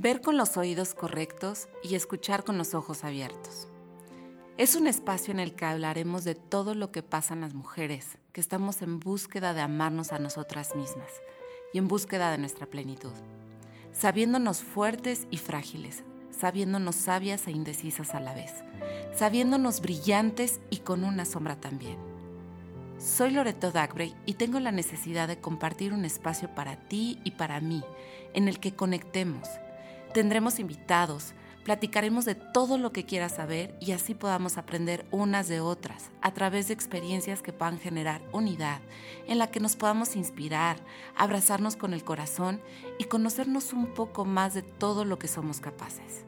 [0.00, 3.66] ver con los oídos correctos y escuchar con los ojos abiertos.
[4.56, 8.16] Es un espacio en el que hablaremos de todo lo que pasa en las mujeres,
[8.32, 11.10] que estamos en búsqueda de amarnos a nosotras mismas
[11.72, 13.10] y en búsqueda de nuestra plenitud,
[13.90, 18.52] sabiéndonos fuertes y frágiles, sabiéndonos sabias e indecisas a la vez,
[19.16, 21.98] sabiéndonos brillantes y con una sombra también.
[23.00, 27.60] Soy Loreto Dagbrey y tengo la necesidad de compartir un espacio para ti y para
[27.60, 27.82] mí,
[28.32, 29.48] en el que conectemos.
[30.12, 35.60] Tendremos invitados, platicaremos de todo lo que quieras saber y así podamos aprender unas de
[35.60, 38.80] otras a través de experiencias que puedan generar unidad,
[39.26, 40.78] en la que nos podamos inspirar,
[41.14, 42.62] abrazarnos con el corazón
[42.98, 46.24] y conocernos un poco más de todo lo que somos capaces.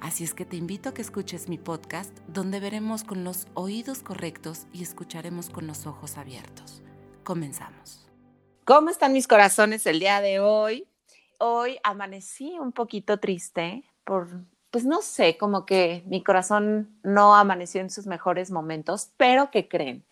[0.00, 4.02] Así es que te invito a que escuches mi podcast donde veremos con los oídos
[4.02, 6.82] correctos y escucharemos con los ojos abiertos.
[7.24, 8.06] Comenzamos.
[8.64, 10.86] ¿Cómo están mis corazones el día de hoy?
[11.38, 14.28] Hoy amanecí un poquito triste por,
[14.70, 19.68] pues no sé, como que mi corazón no amaneció en sus mejores momentos, pero que
[19.68, 20.04] creen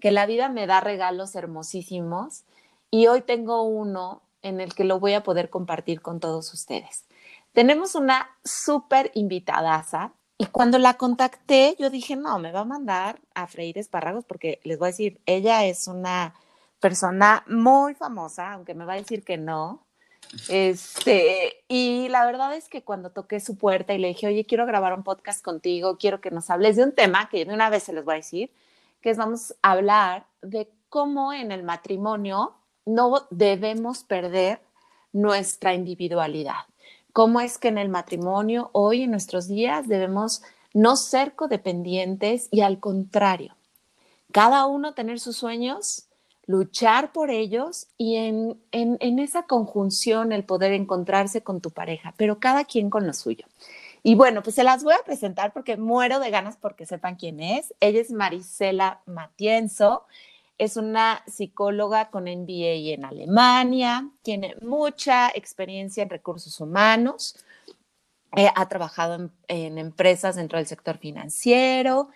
[0.00, 2.44] que la vida me da regalos hermosísimos
[2.90, 7.04] y hoy tengo uno en el que lo voy a poder compartir con todos ustedes.
[7.52, 13.20] Tenemos una súper invitadaza y cuando la contacté, yo dije, no, me va a mandar
[13.34, 16.34] a freír espárragos porque les voy a decir, ella es una
[16.80, 19.81] persona muy famosa, aunque me va a decir que no.
[20.48, 24.66] Este, y la verdad es que cuando toqué su puerta y le dije, oye, quiero
[24.66, 27.82] grabar un podcast contigo, quiero que nos hables de un tema que de una vez
[27.82, 28.50] se les voy a decir,
[29.00, 32.54] que es vamos a hablar de cómo en el matrimonio
[32.86, 34.60] no debemos perder
[35.12, 36.66] nuestra individualidad.
[37.12, 42.62] Cómo es que en el matrimonio, hoy en nuestros días, debemos no ser codependientes y
[42.62, 43.54] al contrario,
[44.32, 46.06] cada uno tener sus sueños,
[46.46, 52.40] luchar por ellos y en, en, esa conjunción el poder encontrarse con tu pareja, pero
[52.40, 53.46] cada quien con lo suyo.
[54.02, 57.38] Y bueno, pues se las voy a presentar porque muero de ganas porque sepan quién
[57.40, 57.72] es.
[57.78, 60.06] Ella es Marisela Matienzo
[60.62, 67.36] es una psicóloga con MBA en Alemania, tiene mucha experiencia en recursos humanos,
[68.36, 72.10] eh, ha trabajado en, empresas dentro del sector financiero.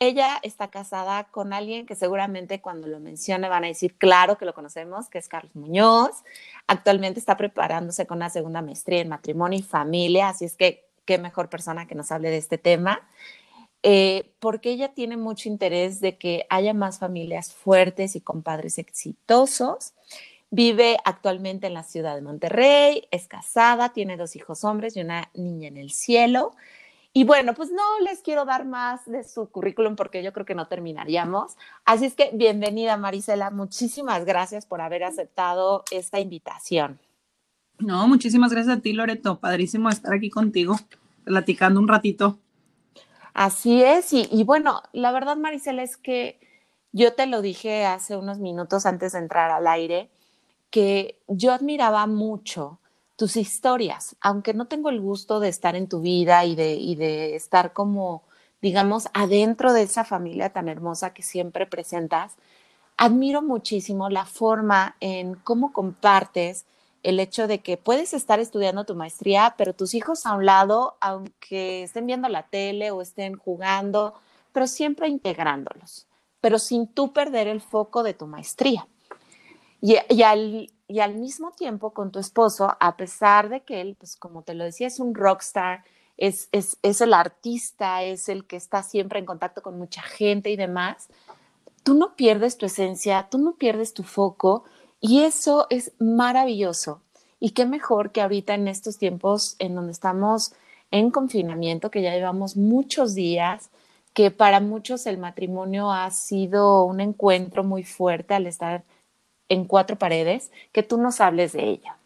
[0.00, 4.44] Ella está casada con alguien que seguramente cuando lo mencione van a decir, claro que
[4.44, 6.22] lo conocemos, que es Carlos Muñoz.
[6.68, 11.18] Actualmente está preparándose con una segunda maestría en matrimonio y familia, así es que qué
[11.18, 13.08] mejor persona que nos hable de este tema.
[13.82, 18.78] Eh, porque ella tiene mucho interés de que haya más familias fuertes y con padres
[18.78, 19.94] exitosos.
[20.50, 25.30] Vive actualmente en la ciudad de Monterrey, es casada, tiene dos hijos hombres y una
[25.34, 26.54] niña en el cielo.
[27.18, 30.54] Y bueno, pues no les quiero dar más de su currículum porque yo creo que
[30.54, 31.56] no terminaríamos.
[31.84, 37.00] Así es que bienvenida Marisela, muchísimas gracias por haber aceptado esta invitación.
[37.80, 40.76] No, muchísimas gracias a ti Loreto, padrísimo estar aquí contigo,
[41.24, 42.38] platicando un ratito.
[43.34, 46.38] Así es, y, bueno, la verdad, Maricela, es que
[46.92, 50.08] yo te lo dije hace unos minutos antes de entrar al aire,
[50.70, 52.77] que yo admiraba mucho
[53.18, 57.72] tus historias, aunque no tengo el gusto de estar en tu vida y de, estar
[57.72, 58.22] como,
[58.62, 62.36] digamos, adentro de esa familia tan hermosa que siempre presentas,
[62.96, 66.64] admiro muchísimo la forma en cómo compartes
[67.02, 70.96] el hecho de que puedes estar estudiando tu maestría, pero tus hijos a un lado,
[71.00, 74.14] aunque estén viendo la tele o estén jugando,
[74.52, 76.06] pero siempre integrándolos,
[76.40, 78.86] pero sin tú perder el foco de tu maestría.
[79.80, 84.16] Y, al, y al mismo tiempo con tu esposo, a pesar de que él, pues
[84.16, 85.84] como te lo decía, es un rockstar,
[86.16, 90.50] es, es, es el artista, es el que está siempre en contacto con mucha gente
[90.50, 91.08] y demás,
[91.82, 94.64] tú no pierdes tu esencia, tú no pierdes tu foco,
[95.00, 97.02] y eso es maravilloso.
[97.38, 100.54] Y qué mejor que ahorita en estos tiempos en donde estamos
[100.90, 103.70] en confinamiento, que ya llevamos muchos días,
[104.14, 108.82] que para muchos el matrimonio ha sido un encuentro muy fuerte al estar
[109.48, 111.96] en cuatro paredes, que tú nos hables de ella.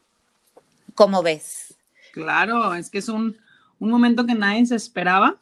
[0.94, 1.74] ¿Cómo ves?
[2.12, 3.36] Claro, es que es un,
[3.78, 5.36] un momento que nadie se esperaba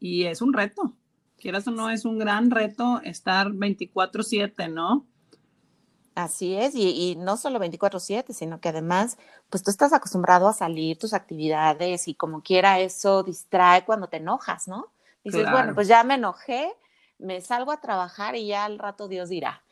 [0.00, 0.92] y es un reto.
[1.38, 5.06] Quieras o no, es un gran reto estar 24/7, ¿no?
[6.14, 9.18] Así es, y, no solo 24/7, sino que además,
[9.50, 14.16] pues tú estás acostumbrado a salir tus actividades y como quiera eso distrae cuando te
[14.16, 14.86] enojas, ¿no?
[15.24, 16.72] Dices, bueno, pues ya me enojé,
[17.18, 19.62] me salgo a trabajar y ya al rato Dios dirá.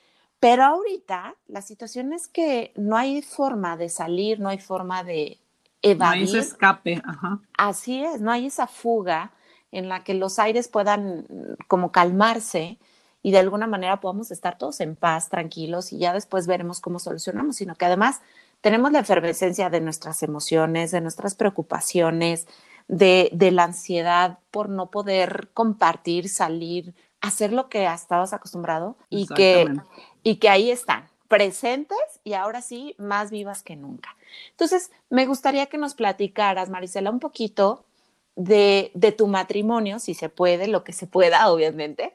[0.45, 5.39] Pero ahorita la situación es que no hay forma de salir, no hay forma de
[5.81, 5.99] evadir.
[5.99, 7.41] No hay ese escape, ajá.
[7.57, 9.33] Así es, no hay esa fuga
[9.73, 12.79] en la que los aires puedan mm, como calmarse
[13.23, 16.99] y de alguna manera podamos estar todos en paz, tranquilos y ya después veremos cómo
[16.99, 18.21] solucionamos, sino que además
[18.61, 22.47] tenemos la efervescencia de nuestras emociones, de nuestras preocupaciones,
[22.87, 29.27] de, de la ansiedad por no poder compartir, salir, hacer lo que estabas acostumbrado y
[29.27, 29.75] que,
[30.25, 34.17] y que ahí están, presentes y ahora sí más vivas que nunca.
[34.51, 37.85] Entonces, me gustaría que nos platicaras, Marisela, un poquito
[38.35, 42.13] de, de, tu matrimonio, si se puede, lo que se pueda, obviamente.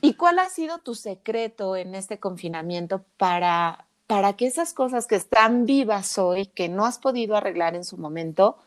[0.00, 5.16] ¿Y cuál ha sido tu secreto en este confinamiento para, para que esas cosas que
[5.16, 8.58] están vivas hoy, que no has podido arreglar en su momento,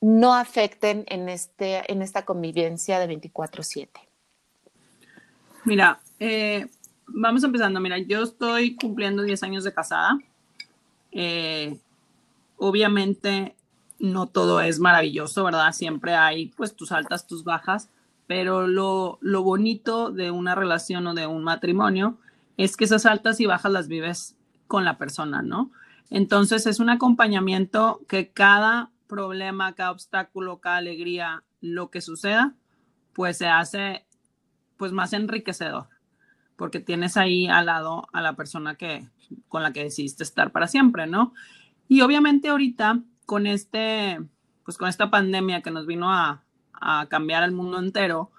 [0.00, 3.88] no afecten en, este, en esta convivencia de 24/7?
[5.64, 6.66] Mira, eh,
[7.12, 7.80] vamos empezando.
[7.80, 10.18] Mira, yo estoy cumpliendo 10 años de casada.
[11.12, 11.78] Eh,
[12.56, 13.56] obviamente
[13.98, 15.72] no todo es maravilloso, ¿verdad?
[15.72, 17.90] Siempre hay pues tus altas, tus bajas,
[18.26, 22.16] pero lo, lo bonito de una relación o de un matrimonio
[22.56, 24.36] es que esas altas y bajas las vives
[24.66, 25.70] con la persona, ¿no?
[26.10, 32.54] Entonces es un acompañamiento que cada problema, cada obstáculo, cada alegría, lo que suceda,
[33.12, 34.06] pues se hace
[34.76, 35.88] pues más enriquecedor,
[36.60, 39.08] porque tienes ahí al lado a la persona que
[39.48, 41.32] con la que decidiste estar para siempre, ¿no?
[41.88, 44.20] Y obviamente ahorita con este
[44.62, 46.44] pues con esta pandemia que nos vino a,
[47.08, 48.30] cambiar el mundo entero,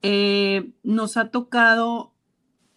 [0.00, 2.14] eh, nos ha tocado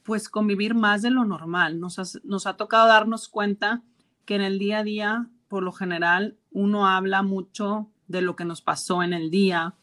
[0.04, 3.84] pues convivir más de lo normal, nos ha, nos ha tocado darnos cuenta
[4.26, 8.44] que en el día a día, por lo general, uno habla mucho de lo que
[8.44, 9.76] nos pasó en el día,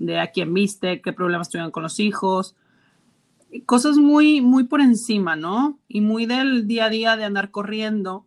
[0.00, 2.56] de a quién viste, qué problemas tuvieron con los hijos,
[3.62, 5.78] cosas muy, muy por encima, ¿no?
[5.88, 8.26] Y muy del día a día de andar corriendo.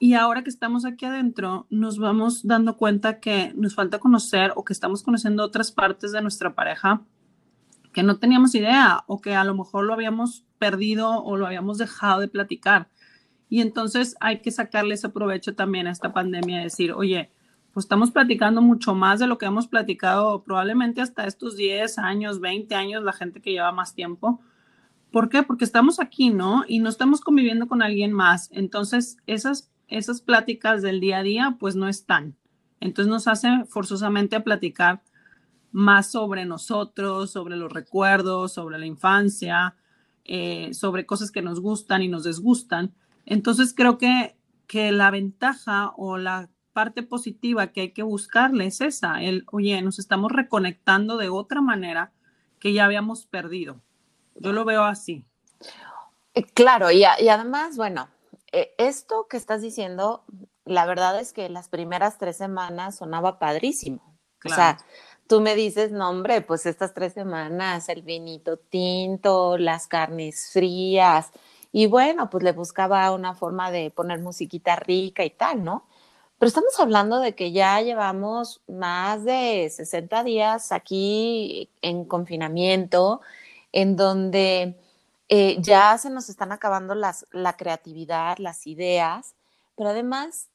[0.00, 4.64] Y ahora que estamos aquí adentro, nos vamos dando cuenta que nos falta conocer o
[4.64, 7.02] que estamos conociendo otras partes de nuestra pareja
[7.92, 11.78] que no teníamos idea o que a lo mejor lo habíamos perdido o lo habíamos
[11.78, 12.88] dejado de platicar.
[13.48, 17.30] Y entonces hay que sacarle ese provecho también a esta pandemia decir, oye,
[17.72, 22.40] pues estamos platicando mucho más de lo que hemos platicado probablemente hasta estos 10 años,
[22.40, 24.40] 20 años, la gente que lleva más tiempo.
[25.10, 25.42] ¿Por qué?
[25.42, 26.64] Porque estamos aquí, ¿no?
[26.68, 28.50] Y no estamos conviviendo con alguien más.
[28.52, 32.36] Entonces, esas, esas pláticas del día a día, pues no están.
[32.80, 35.02] Entonces nos hace forzosamente platicar
[35.72, 39.74] más sobre nosotros, sobre los recuerdos, sobre la infancia,
[40.24, 42.94] eh, sobre cosas que nos gustan y nos desgustan.
[43.26, 48.80] Entonces creo que, que la ventaja o la parte positiva que hay que buscarle es
[48.80, 52.12] esa, el, oye, nos estamos reconectando de otra manera
[52.60, 53.82] que ya habíamos perdido.
[54.38, 55.24] Yo lo veo así.
[56.34, 58.08] Eh, claro, y, y además, bueno,
[58.52, 60.24] eh, esto que estás diciendo,
[60.64, 64.02] la verdad es que las primeras tres semanas sonaba padrísimo.
[64.44, 64.78] O sea,
[65.26, 71.32] tú me dices, no, hombre, pues estas tres semanas, el vinito tinto, las carnes frías,
[71.72, 75.86] y bueno, pues le buscaba una forma de poner musiquita rica y tal, ¿no?
[76.38, 83.20] Pero estamos hablando de que ya llevamos más de 60 días aquí en confinamiento,
[83.72, 84.80] en donde
[85.28, 89.34] eh, ya se nos están acabando las, la creatividad, las ideas,
[89.76, 90.48] pero además,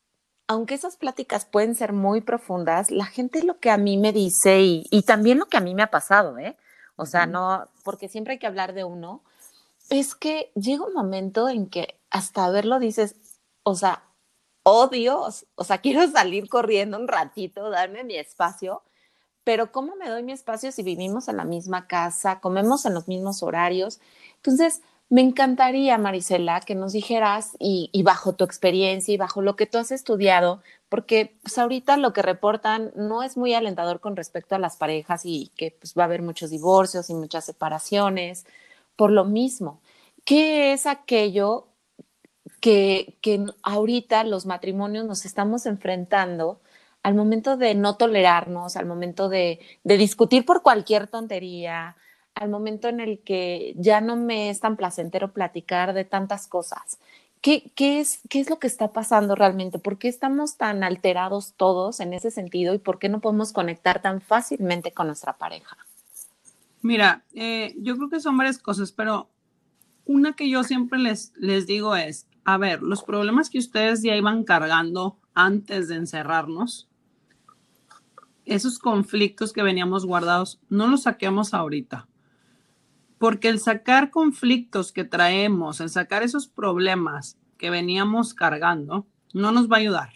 [0.47, 4.61] aunque esas pláticas pueden ser muy profundas, la gente lo que a mí me dice
[4.61, 6.57] y, y también lo que a mí me ha pasado, ¿eh?
[6.95, 9.23] O sea, no, porque siempre hay que hablar de uno,
[9.89, 13.15] es que llega un momento en que hasta verlo dices,
[13.63, 14.03] o sea,
[14.63, 18.83] oh Dios, o sea, quiero salir corriendo un ratito, darme mi espacio,
[19.43, 23.07] pero ¿cómo me doy mi espacio si vivimos en la misma casa, comemos en los
[23.07, 23.99] mismos horarios?
[24.37, 29.67] Entonces, me encantaría, Marisela, que nos dijeras, y, bajo tu experiencia y bajo lo que
[29.67, 34.55] tú has estudiado, porque pues ahorita lo que reportan no es muy alentador con respecto
[34.55, 38.45] a las parejas y que pues, va a haber muchos divorcios y muchas separaciones,
[38.95, 39.81] por lo mismo.
[40.25, 41.67] ¿Qué es aquello
[42.59, 43.17] que,
[43.61, 46.61] ahorita los matrimonios nos estamos enfrentando
[47.03, 51.97] al momento de no tolerarnos, al momento de, discutir por cualquier tontería,
[52.33, 56.97] al momento en el que ya no me es tan placentero platicar de tantas cosas.
[57.41, 59.77] ¿Qué, es, ¿Qué es lo que está pasando realmente?
[59.77, 64.01] ¿Por qué estamos tan alterados todos en ese sentido y por qué no podemos conectar
[64.01, 65.77] tan fácilmente con nuestra pareja?
[66.81, 69.29] Mira, eh, yo creo que son varias cosas, pero
[70.05, 74.15] una que yo siempre les, les digo es, a ver, los problemas que ustedes ya
[74.15, 76.87] iban cargando antes de encerrarnos,
[78.45, 82.07] esos conflictos que veníamos guardados, no los saquemos ahorita.
[83.17, 89.71] Porque el sacar conflictos que traemos, el sacar esos problemas que veníamos cargando, no nos
[89.71, 90.09] va a ayudar.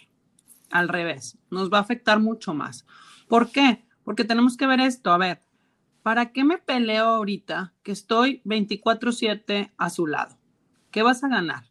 [0.70, 2.86] Al revés, nos va a afectar mucho más.
[3.28, 3.86] ¿Por qué?
[4.04, 5.12] Porque tenemos que ver esto.
[5.12, 5.42] A ver,
[6.04, 10.38] ¿para qué me peleo ahorita que estoy 24/7 a su lado?
[10.92, 11.64] ¿Qué vas a ganar?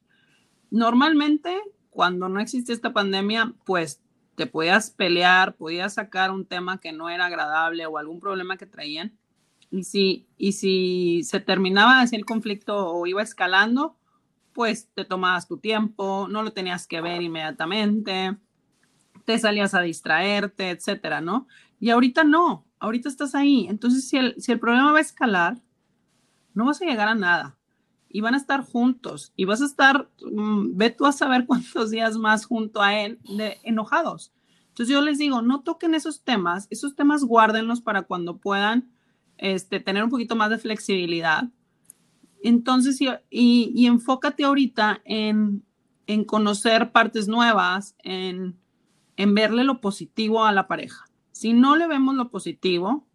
[0.71, 1.61] Normalmente,
[1.91, 4.03] cuando no existía esta pandemia, pues
[4.37, 8.67] te podías pelear, podías sacar un tema que no era agradable o algún problema que
[8.67, 9.17] traían.
[9.71, 13.97] Y si, y si se terminaba así el conflicto o iba escalando,
[14.53, 18.37] pues te tomabas tu tiempo, no lo tenías que ver inmediatamente,
[19.25, 21.49] te salías a distraerte, etcétera, ¿no?
[21.81, 23.67] Y ahorita no, ahorita estás ahí.
[23.69, 25.61] Entonces, si el, si el problema va a escalar,
[26.55, 27.57] no vas a llegar a nada.
[28.09, 29.33] Y van a estar juntos.
[29.37, 33.19] Y vas a estar, mm, ve tú a saber cuántos días más junto a él
[33.63, 34.33] enojados.
[34.69, 38.91] Entonces yo les digo, no toquen esos temas, esos temas guárdenlos para cuando puedan
[39.39, 41.49] este, tener un poquito más de flexibilidad.
[42.43, 45.65] Entonces, y, y, enfócate ahorita en,
[46.07, 48.59] en conocer partes nuevas, en,
[49.17, 51.07] en verle lo positivo a la pareja.
[51.33, 53.07] Si no le vemos lo positivo,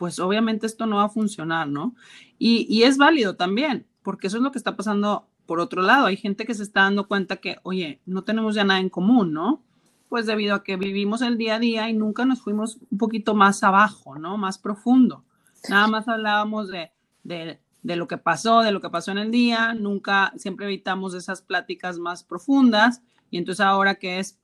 [0.00, 1.94] pues obviamente esto no va a funcionar, ¿no?
[2.38, 6.06] Y, y, es válido también, porque eso es lo que está pasando por otro lado.
[6.06, 9.34] Hay gente que se está dando cuenta que, oye, no tenemos ya nada en común,
[9.34, 9.62] ¿no?
[10.08, 13.34] Pues debido a que vivimos el día a día y nunca nos fuimos un poquito
[13.34, 14.38] más abajo, ¿no?
[14.38, 15.22] Más profundo.
[15.68, 16.92] Nada más hablábamos de,
[17.22, 21.12] de, de lo que pasó, de lo que pasó en el día, nunca, siempre evitamos
[21.12, 24.38] esas pláticas más profundas y entonces ahora que es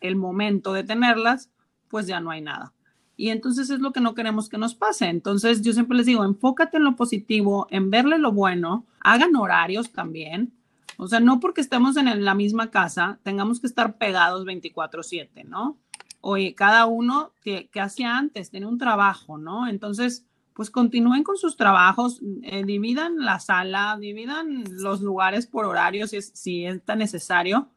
[0.00, 1.50] el momento de tenerlas,
[1.88, 2.72] pues ya no hay nada.
[3.18, 5.06] Y entonces es lo que no queremos que nos pase.
[5.08, 9.90] Entonces yo siempre les digo, enfócate en lo positivo, en verle lo bueno, hagan horarios
[9.90, 10.52] también.
[10.96, 15.76] O sea, no porque estemos en la misma casa, tengamos que estar pegados 24/7, ¿no?
[16.20, 19.66] Oye, cada uno que, hacía antes, tiene un trabajo, ¿no?
[19.66, 26.10] Entonces, pues continúen con sus trabajos, eh, dividan la sala, dividan los lugares por horarios
[26.10, 27.68] si si es tan necesario,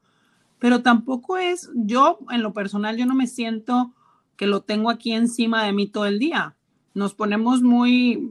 [0.59, 3.95] pero tampoco es, yo en lo personal, yo no me siento
[4.41, 6.55] que lo tengo aquí encima de mí todo el día.
[6.95, 8.27] Nos ponemos muy,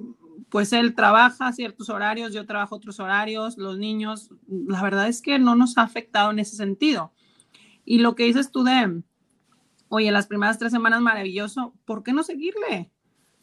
[0.48, 5.38] pues él trabaja ciertos horarios, yo trabajo otros horarios, los niños, la verdad es que
[5.38, 7.12] no nos ha afectado en ese sentido.
[7.84, 9.04] Y lo que dices tú de,
[9.88, 12.90] oye, las primeras tres semanas maravilloso, ¿por qué no seguirle?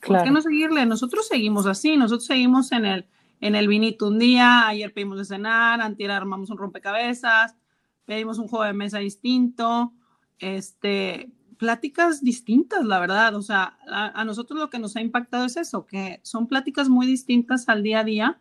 [0.06, 0.86] ¿Por qué no seguirle?
[0.86, 3.08] Nosotros seguimos así, nosotros seguimos en el,
[3.40, 7.56] en el vinito un día, ayer pedimos de cenar, antier armamos un rompecabezas,
[8.04, 9.94] pedimos un juego de mesa distinto,
[10.40, 13.36] este, pláticas distintas, la verdad.
[13.36, 17.06] O sea, a, nosotros lo que nos ha impactado es eso, que son pláticas muy
[17.06, 18.40] distintas al día a día,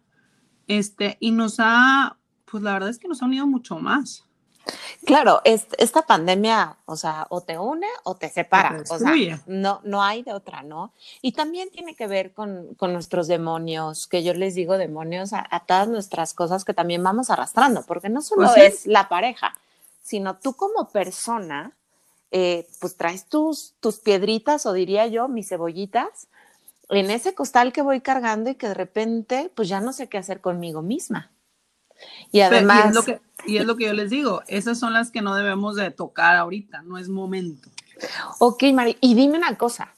[0.69, 4.27] este, y nos ha, pues la verdad es que nos ha unido mucho más.
[5.05, 9.15] Claro, esta pandemia, o sea, o te une o te separa, o sea,
[9.47, 10.93] no, no hay de otra, ¿no?
[11.23, 15.47] Y también tiene que ver con, con nuestros demonios, que yo les digo demonios a,
[15.67, 19.55] todas nuestras cosas que también vamos arrastrando, porque no solo pues es la pareja,
[20.03, 21.77] sino tú como persona,
[22.39, 26.29] eh, pues traes tus, tus piedritas, o diría yo, mis cebollitas,
[26.91, 30.19] en ese costal que voy cargando y que de repente, pues ya no sé qué
[30.19, 31.33] hacer conmigo misma.
[32.33, 32.85] Y además...
[32.85, 35.23] y, es lo que, y es lo que yo les digo, esas son las que
[35.23, 37.71] no debemos de tocar ahorita, no es momento.
[38.39, 39.95] Ok, Mari, y dime una cosa.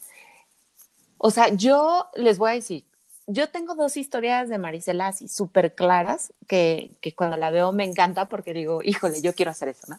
[1.16, 2.84] O sea, yo les voy a decir,
[3.26, 7.82] yo tengo dos historias de Marisela así súper claras que, que, cuando la veo me
[7.82, 9.98] encanta porque digo, híjole, yo quiero hacer eso, ¿no?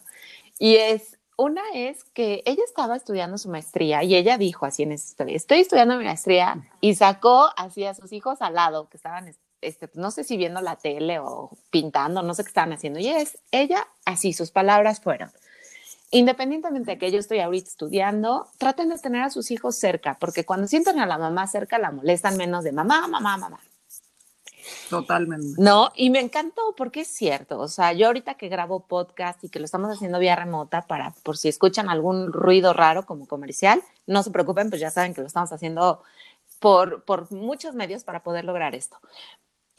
[0.58, 4.92] Y es, una es que ella estaba estudiando su maestría y ella dijo así en
[4.92, 8.96] esa historia, estoy estudiando mi maestría y sacó así a sus hijos al lado que
[8.96, 12.98] estaban este, no sé si viendo la tele o pintando, no sé qué estaban haciendo.
[12.98, 15.30] Y es, ella, así, sus palabras fueron,
[16.10, 20.44] independientemente de que yo estoy ahorita estudiando, traten de tener a sus hijos cerca, porque
[20.44, 23.60] cuando sienten a la mamá cerca, la molestan menos de mamá, mamá, mamá.
[24.88, 25.60] Totalmente.
[25.60, 27.58] No, y me encantó porque es cierto.
[27.58, 31.14] O sea, yo ahorita que grabo podcast y que lo estamos haciendo vía remota para,
[31.22, 35.20] por si escuchan algún ruido raro como comercial, no se preocupen, pues ya saben que
[35.20, 36.02] lo estamos haciendo
[36.58, 38.98] por, por muchos medios para poder lograr esto.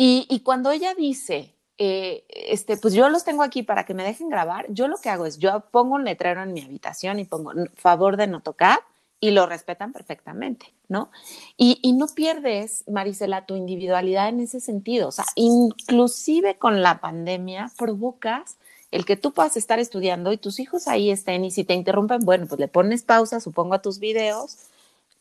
[0.04, 4.30] Y, cuando ella dice, eh, este, pues yo los tengo aquí para que me dejen
[4.30, 7.52] grabar, yo lo que hago es, yo pongo un letrero en mi habitación y pongo
[7.76, 8.80] favor de no tocar
[9.22, 11.10] y lo respetan perfectamente, ¿no?
[11.56, 15.08] Y, y, no pierdes, Marisela, tu individualidad en ese sentido.
[15.08, 18.58] O sea, inclusive con la pandemia provocas
[18.90, 22.26] el que tú puedas estar estudiando y tus hijos ahí estén y si te interrumpen,
[22.26, 24.58] bueno, pues le pones pausa, supongo, a tus videos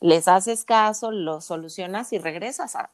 [0.00, 2.88] les haces caso, lo solucionas y regresas a,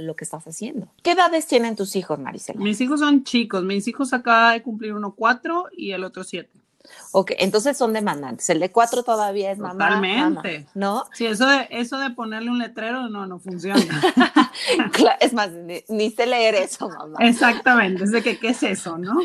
[0.00, 0.88] lo que estás haciendo.
[1.02, 2.60] ¿Qué edades tienen tus hijos, Maricela?
[2.60, 3.62] Mis hijos son chicos.
[3.62, 6.50] Mis hijos acaba de cumplir uno cuatro y el otro siete.
[7.12, 8.48] Ok, entonces son demandantes.
[8.50, 9.86] El de cuatro todavía es mamá.
[9.86, 10.66] Totalmente.
[10.74, 11.04] ¿No?
[11.12, 13.80] Sí, eso de, eso de ponerle un letrero no, no funciona.
[15.20, 15.50] es más,
[15.88, 17.18] ni, sé leer eso, mamá.
[17.20, 19.18] Exactamente, es de que, ¿qué es eso, no?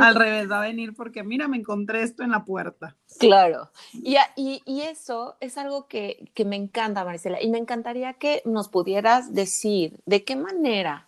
[0.00, 2.96] Al revés, va a venir porque mira, me encontré esto en la puerta.
[3.20, 3.70] Claro.
[3.92, 7.40] Y, y, eso es algo que, que, me encanta, Marcela.
[7.40, 11.05] Y me encantaría que nos pudieras decir de qué manera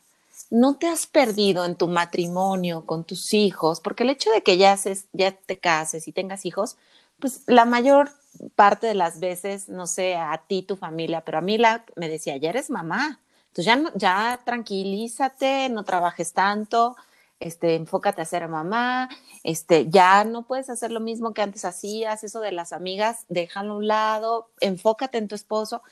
[0.50, 4.57] no te has perdido en tu matrimonio con tus hijos, porque el hecho de que
[4.57, 4.76] ya,
[5.12, 6.76] ya te cases y tengas hijos,
[7.19, 8.11] pues la mayor
[8.55, 12.09] parte de las veces, no sé, a ti, tu familia, pero a mí la, me
[12.09, 16.97] decía, ya eres mamá, entonces ya, ya tranquilízate, no trabajes tanto,
[17.40, 19.09] este, enfócate a ser mamá,
[19.43, 23.75] este, ya no puedes hacer lo mismo que antes hacías, eso de las amigas, déjalo
[23.75, 25.83] a un lado, enfócate en tu esposo.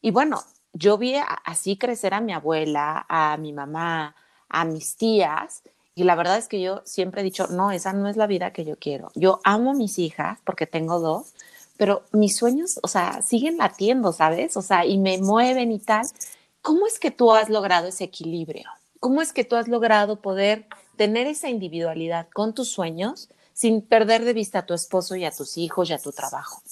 [0.00, 0.42] Y bueno,
[0.78, 4.14] yo vi así crecer a mi abuela, a mi mamá,
[4.48, 5.62] a mis tías,
[5.94, 8.52] y la verdad es que yo siempre he dicho, no, esa no es la vida
[8.52, 9.10] que yo quiero.
[9.16, 11.34] Yo amo mis hijas porque tengo dos,
[11.76, 14.56] pero mis sueños, o sea, siguen latiendo, ¿sabes?
[14.56, 16.06] O sea, y me mueven y tal.
[16.62, 18.70] ¿Cómo es que tú has logrado ese equilibrio?
[19.00, 20.66] ¿Cómo es que tú has logrado poder
[20.96, 25.32] tener esa individualidad con tus sueños sin perder de vista a tu esposo y a
[25.32, 26.62] tus hijos y a tu trabajo?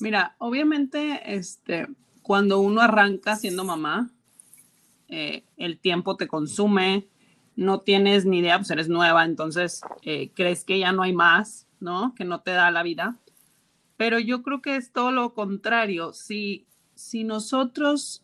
[0.00, 1.86] Mira, obviamente, este,
[2.24, 4.10] cuando uno arranca siendo mamá,
[5.08, 7.06] eh, el tiempo te consume,
[7.54, 11.66] no tienes ni idea, pues eres nueva, entonces eh, crees que ya no hay más,
[11.80, 12.14] ¿no?
[12.14, 13.18] Que no te da la vida.
[13.98, 16.14] Pero yo creo que es todo lo contrario.
[16.14, 18.22] Si, si nosotros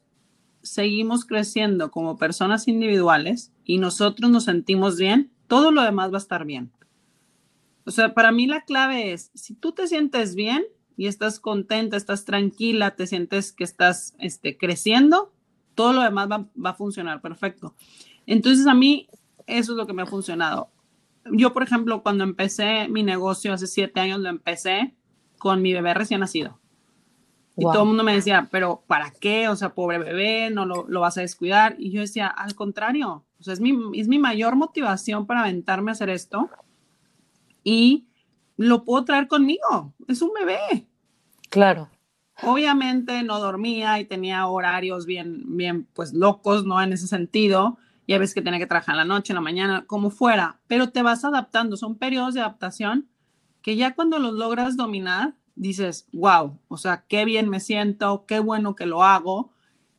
[0.62, 6.25] seguimos creciendo como personas individuales y nosotros nos sentimos bien, todo lo demás va a
[6.25, 6.73] estar bien.
[7.85, 10.64] O sea, para mí la clave es, si tú te sientes bien,
[11.00, 15.33] y estás contenta, estás tranquila, te sientes que estás este, creciendo,
[15.75, 17.75] todo lo demás va, va, a funcionar perfecto.
[18.26, 19.09] Entonces a mí
[19.47, 20.69] eso es lo que me ha funcionado.
[21.33, 24.95] Yo, por ejemplo, cuando empecé mi negocio hace siete años, lo empecé
[25.38, 26.61] con mi bebé recién nacido.
[27.57, 29.49] Y todo el mundo me decía, pero ¿para qué?
[29.49, 31.76] O sea, pobre bebé, no lo, lo, vas a descuidar.
[31.78, 35.90] Y yo decía, al contrario, o sea, es mi, es mi mayor motivación para aventarme
[35.90, 36.50] a hacer esto.
[37.64, 38.07] Y
[38.59, 39.95] lo puedo traer conmigo.
[40.07, 40.89] Es un bebé.
[41.50, 41.90] Claro.
[42.42, 46.80] Obviamente no dormía y tenía horarios bien, bien, pues locos, ¿no?
[46.80, 47.76] En ese sentido.
[48.09, 51.02] Ya ves que tenía que trabajar la noche, en la mañana, como fuera, pero te
[51.02, 51.76] vas adaptando.
[51.76, 53.09] Son periodos de adaptación
[53.62, 58.40] que ya cuando los logras dominar, dices, wow, o sea, qué bien me siento, qué
[58.40, 59.53] bueno que lo hago.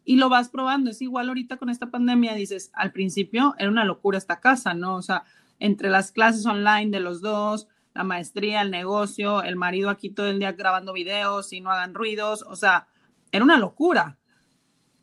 [0.04, 0.90] Y lo vas probando.
[0.90, 4.96] Es igual ahorita con esta pandemia, dices, al principio era una locura esta casa, ¿no?
[4.96, 5.24] O sea,
[5.60, 10.28] entre las clases online de los dos, la maestría, el negocio, el marido aquí todo
[10.28, 12.88] el día grabando videos y no hagan ruidos, o sea,
[13.32, 14.18] era una locura,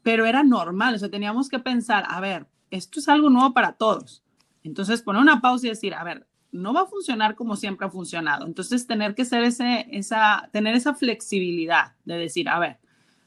[0.02, 3.72] pero era normal, o sea, teníamos que pensar, a ver, esto es algo nuevo para
[3.72, 4.22] todos.
[4.62, 7.90] Entonces, poner una pausa y decir, a ver, no va a funcionar como siempre ha
[7.90, 8.46] funcionado.
[8.46, 12.78] Entonces, tener que ser ese, esa, tener esa flexibilidad de decir, a ver,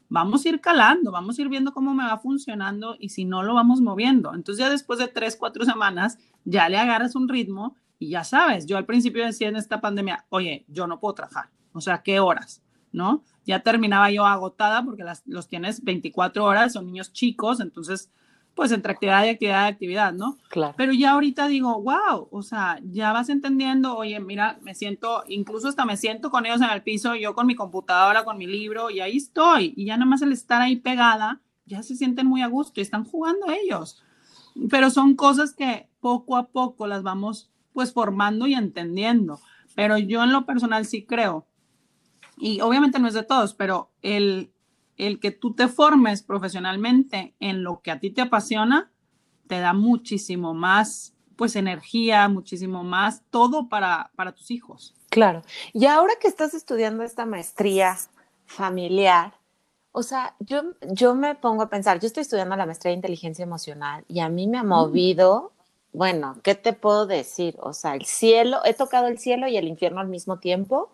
[0.10, 3.44] vamos a ir calando, vamos a ir viendo cómo me va funcionando y si no
[3.44, 4.34] lo vamos moviendo.
[4.34, 8.66] Entonces, ya después de tres, cuatro semanas, ya le agarras un ritmo y ya sabes,
[8.66, 11.52] yo al principio decía en esta pandemia, oye, yo no puedo trabajar.
[11.72, 12.64] O sea, ¿qué horas?
[12.92, 13.24] ¿No?
[13.46, 18.10] Ya terminaba yo agotada porque las, los tienes 24 horas, son niños chicos, entonces,
[18.56, 20.40] pues entre actividad y actividad y actividad, ¿no?
[20.50, 20.74] Claro.
[20.76, 25.68] Pero ya ahorita digo, wow, o sea, ya vas entendiendo, oye, mira, me siento, incluso
[25.68, 28.90] hasta me siento con ellos en el piso, yo con mi computadora, con mi libro,
[28.90, 29.76] y ahí estoy.
[29.78, 32.84] Y ya nada más el estar ahí pegada, ya se sienten muy a gusto y
[32.84, 34.04] están jugando ellos.
[34.72, 39.40] Pero son cosas que poco a poco las vamos pues formando y entendiendo.
[39.76, 41.48] Pero yo en lo personal sí creo,
[42.38, 44.52] y obviamente no es de todos, pero el,
[44.98, 48.92] el que tú te formes profesionalmente en lo que a ti te apasiona,
[49.48, 54.96] te da muchísimo más, pues energía, muchísimo más, todo para, para tus hijos.
[55.10, 55.44] Claro.
[55.74, 57.98] Y ahora que estás estudiando esta maestría
[58.46, 59.34] familiar,
[59.92, 63.44] o sea, yo, yo me pongo a pensar, yo estoy estudiando la maestría de inteligencia
[63.44, 64.68] emocional y a mí me ha mm.
[64.68, 65.52] movido
[65.94, 67.58] bueno, ¿qué te puedo decir?
[67.60, 70.90] O sea, el cielo, he tocado el cielo y el infierno al mismo tiempo,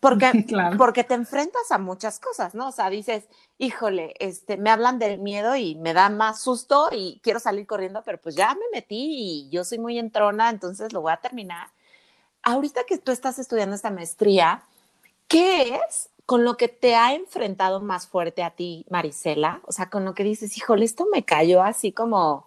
[0.00, 0.32] porque,
[0.78, 2.68] porque te enfrentas a muchas cosas, ¿no?
[2.68, 7.20] O sea, dices, híjole, este, me hablan del miedo y me da más susto y
[7.22, 11.02] quiero salir corriendo, pero pues ya me metí y yo soy muy entrona, entonces lo
[11.02, 11.68] voy a terminar.
[12.42, 14.62] Ahorita que tú estás estudiando esta maestría,
[15.26, 19.60] ¿qué es con lo que te ha enfrentado más fuerte a ti, Marisela?
[19.66, 22.46] O sea, con lo que dices, híjole, esto me cayó así como,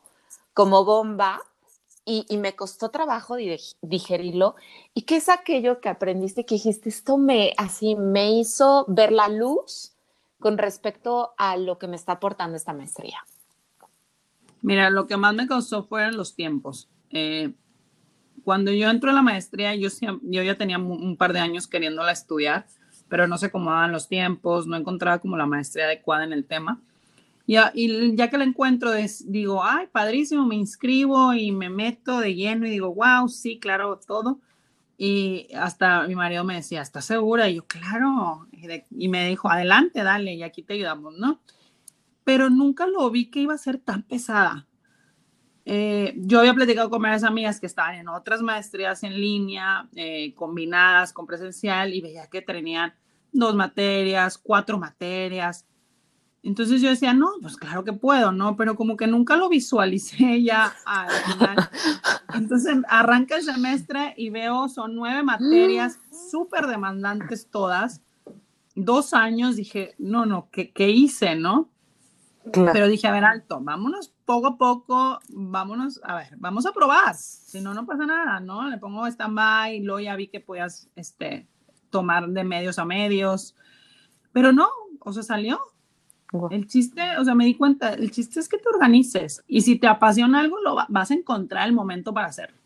[0.54, 1.42] como bomba
[2.28, 3.36] y, me costó trabajo
[3.82, 4.56] digerirlo.
[4.94, 9.30] ¿Y qué es aquello que aprendiste que dijiste, esto me, así, me hizo ver la
[9.30, 9.94] luz
[10.40, 13.18] con respecto a lo que me está aportando esta maestría?
[14.62, 16.90] Mira, lo que más me costó fueron los tiempos.
[17.10, 17.54] Eh,
[18.44, 19.90] cuando yo entro a la maestría, yo,
[20.22, 22.66] ya tenía un par de años queriéndola estudiar,
[23.08, 26.82] pero no se acomodaban los tiempos, no encontraba como la maestría adecuada en el tema.
[27.74, 28.92] Y, ya que la encuentro,
[29.26, 34.00] digo, ay, padrísimo, me inscribo y me meto de lleno y digo, wow, sí, claro,
[34.00, 34.40] todo.
[34.98, 37.50] Y hasta mi marido me decía, ¿estás segura?
[37.50, 38.48] Y yo, claro.
[38.90, 41.42] Y, me dijo, adelante, dale, y aquí te ayudamos, ¿no?
[42.24, 44.68] Pero nunca lo vi que iba a ser tan pesada.
[45.66, 50.34] eh, yo había platicado con varias amigas que estaban en otras maestrías en línea, eh,
[50.36, 52.94] combinadas con presencial, y veía que tenían
[53.34, 55.66] dos materias, cuatro materias.
[56.44, 58.56] Entonces yo decía, no, pues claro que puedo, ¿no?
[58.56, 61.70] Pero como que nunca lo visualicé ya al final.
[62.34, 66.00] Entonces arranca el semestre y veo, son nueve materias
[66.32, 68.02] súper demandantes todas.
[68.74, 71.70] Dos años, dije, no, no, ¿qué, qué hice, no?
[72.52, 77.16] Pero dije, a ver, alto, vámonos poco a poco, vámonos, a ver, vamos a probar.
[77.16, 78.70] Si no, no pasa nada, ¿no?
[78.70, 81.50] Le pongo stand-by luego ya vi que podías este,
[81.90, 83.56] tomar de medios a medios.
[84.32, 84.70] Pero no,
[85.02, 85.60] o sea, salió.
[86.50, 89.78] El chiste, o sea, me di cuenta, el chiste es que te organices y si
[89.78, 92.58] te apasiona algo, lo vas a encontrar el momento para hacerlo.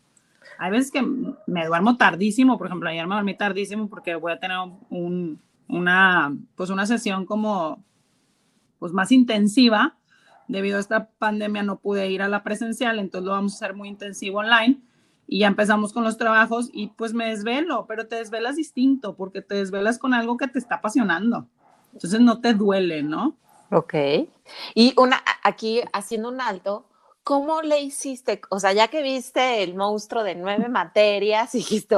[0.58, 4.38] Hay veces que me duermo tardísimo, por ejemplo, ayer me dormí tardísimo porque voy a
[4.38, 4.56] tener
[4.88, 7.84] un, una, pues una sesión como
[8.78, 9.96] pues más intensiva.
[10.48, 13.74] Debido a esta pandemia no pude ir a la presencial, entonces lo vamos a hacer
[13.74, 14.80] muy intensivo online
[15.26, 19.42] y ya empezamos con los trabajos y pues me desvelo, pero te desvelas distinto porque
[19.42, 21.48] te desvelas con algo que te está apasionando.
[21.92, 23.36] Entonces no te duele, ¿no?
[23.70, 23.94] Ok.
[24.74, 26.86] Y una, aquí haciendo un alto,
[27.22, 28.40] ¿cómo le hiciste?
[28.50, 31.96] O sea, ya que viste el monstruo de nueve materias, dijiste,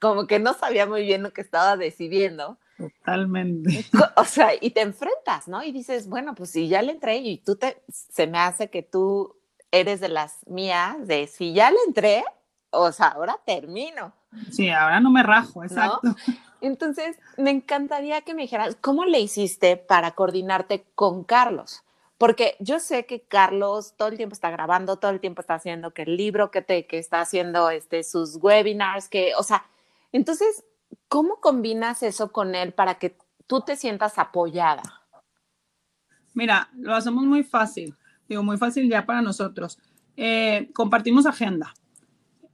[0.00, 2.58] como que no sabía muy bien lo que estaba decidiendo.
[2.76, 3.84] Totalmente.
[4.18, 5.62] O sea, y te enfrentas, ¿no?
[5.62, 8.82] Y dices, bueno, pues si ya le entré y tú te, se me hace que
[8.82, 9.36] tú
[9.70, 12.24] eres de las mías, de si ya le entré,
[12.70, 14.12] o sea, ahora termino.
[14.50, 16.14] Sí, ahora no me rajo, exacto.
[16.60, 21.82] Entonces, me encantaría que me dijeras, ¿cómo le hiciste para coordinarte con Carlos?
[22.18, 25.92] Porque yo sé que Carlos todo el tiempo está grabando, todo el tiempo está haciendo
[25.92, 29.66] que el libro que te que está haciendo este sus webinars, que, o sea,
[30.12, 30.64] entonces
[31.08, 33.16] ¿Cómo combinas eso con él para que
[33.46, 34.82] tú te sientas apoyada?
[36.34, 37.94] Mira, lo hacemos muy fácil,
[38.28, 39.78] digo, muy fácil ya para nosotros.
[40.16, 41.72] Eh, compartimos agenda.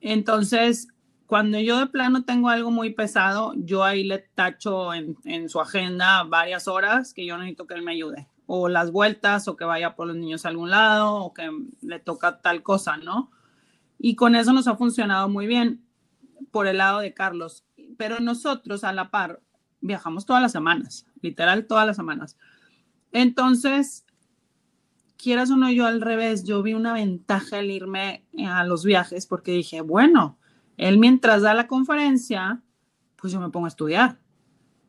[0.01, 0.89] Entonces,
[1.33, 5.63] cuando yo de plano tengo algo muy pesado, yo ahí le tacho en, en, su
[5.63, 8.29] agenda varias horas que yo necesito que él me ayude.
[8.45, 11.49] O las vueltas, o que vaya por los niños a algún lado, o que
[11.81, 13.31] le toca tal cosa, ¿no?
[13.99, 15.83] Y con eso nos ha funcionado muy bien
[16.51, 17.65] por el lado de Carlos
[17.97, 19.41] pero nosotros a la par
[19.81, 22.37] viajamos todas las semanas, literal todas las semanas.
[23.13, 24.05] Entonces,
[25.17, 29.27] quieras o no, yo al revés, yo vi una ventaja al irme a los viajes
[29.27, 30.37] porque dije, bueno,
[30.77, 32.63] él mientras da la conferencia,
[33.17, 34.19] pues yo me pongo a estudiar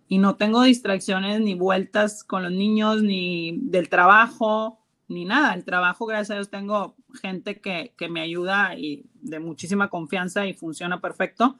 [0.08, 5.54] y no tengo distracciones ni vueltas con los niños, ni del trabajo, ni nada.
[5.54, 10.46] El trabajo, gracias a Dios, tengo gente que, que me ayuda y de muchísima confianza
[10.46, 11.58] y funciona perfecto.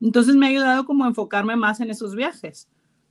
[0.00, 2.70] Entonces me ha ayudado como a enfocarme más en esos viajes,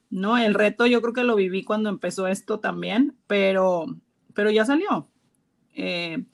[0.09, 0.37] ¿no?
[0.37, 3.85] El reto yo creo que lo viví cuando empezó esto también, pero,
[4.33, 5.07] pero ya salió.
[5.75, 6.25] Eh,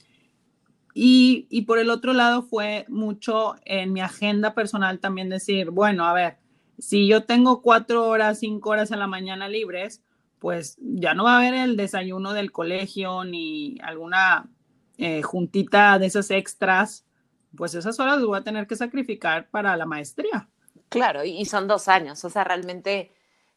[0.96, 6.08] y, y, por el otro lado fue mucho en mi agenda personal también decir, bueno,
[6.08, 6.38] a ver,
[6.80, 10.02] si yo tengo cuatro horas, cinco horas a la mañana libres,
[10.40, 14.50] pues ya no va a haber el desayuno del colegio ni alguna
[14.98, 17.06] eh, juntita de esas extras
[17.56, 20.48] pues esas horas las voy a tener que sacrificar para la maestría.
[20.90, 23.12] Claro, y son dos años, o sea, realmente,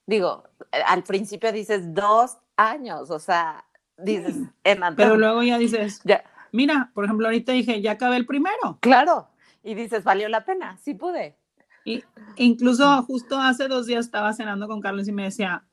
[0.07, 3.65] digo, eh, al principio dices dos años, o sea,
[3.99, 4.37] dices,
[4.97, 6.25] Pero luego ya dices, ya.
[6.53, 8.79] Mira, por ejemplo, ahorita dije, ya acabé el primero.
[8.81, 9.29] Claro,
[9.63, 11.37] y dices, valió la pena, sí pude.
[11.85, 12.03] Y
[12.37, 15.65] incluso justo hace dos días estaba cenando con Carlos y me decía,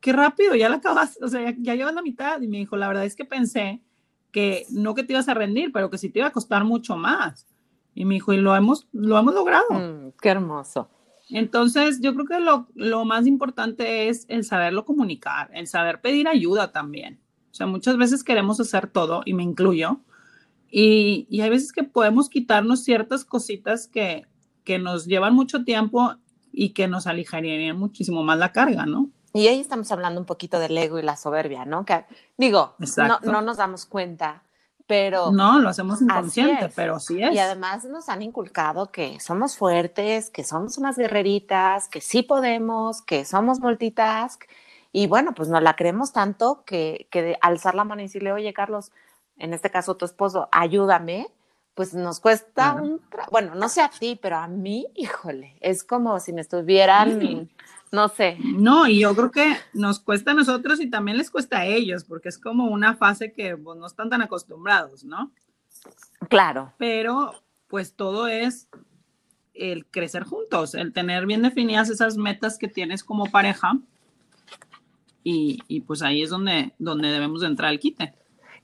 [0.00, 2.40] qué rápido, ya la acabas, o sea, ya, ya llevas la mitad.
[2.40, 3.82] Y me dijo, la verdad es que pensé
[4.30, 6.96] que no que te ibas a rendir, pero que sí te iba a costar mucho
[6.96, 7.46] más.
[7.94, 9.70] Y me dijo, y lo hemos, lo hemos logrado.
[9.70, 10.88] Mm, qué hermoso.
[11.28, 16.28] Entonces, yo creo que lo, lo, más importante es el saberlo comunicar, el saber pedir
[16.28, 17.20] ayuda también.
[17.52, 20.00] O sea, muchas veces queremos hacer todo, y me incluyo,
[20.70, 24.26] y, y hay veces que podemos quitarnos ciertas cositas que,
[24.64, 26.14] que nos llevan mucho tiempo
[26.50, 29.10] y que nos aligerían muchísimo más la carga, ¿no?
[29.34, 31.84] Y ahí estamos hablando un poquito del ego y la soberbia, ¿no?
[31.84, 32.04] Que
[32.36, 34.42] digo, no, no, nos damos cuenta,
[34.86, 35.32] pero...
[35.32, 37.34] No, lo hacemos inconsciente, pero sí es.
[37.34, 43.00] Y además nos han inculcado que somos fuertes, que somos unas guerreritas, que sí podemos,
[43.00, 44.44] que somos multitask.
[44.92, 48.52] Y bueno, pues nos la creemos tanto que, que alzar la mano y decirle, oye,
[48.52, 48.92] Carlos,
[49.38, 51.28] en este caso tu esposo, ayúdame,
[51.74, 53.00] pues nos cuesta un...
[53.30, 57.48] Bueno, no sé a ti, pero a mí, híjole, es como si me estuvieran
[57.92, 58.38] no sé.
[58.42, 62.04] No, y yo creo que nos cuesta a nosotros y también les cuesta a ellos,
[62.04, 65.30] porque es como una fase que pues, no están tan acostumbrados, ¿no?
[66.28, 66.72] Claro.
[66.78, 67.34] Pero
[67.68, 68.68] pues todo es
[69.52, 73.74] el crecer juntos, el tener bien definidas esas metas que tienes como pareja
[75.24, 78.14] y, pues ahí es donde, donde debemos entrar al quite.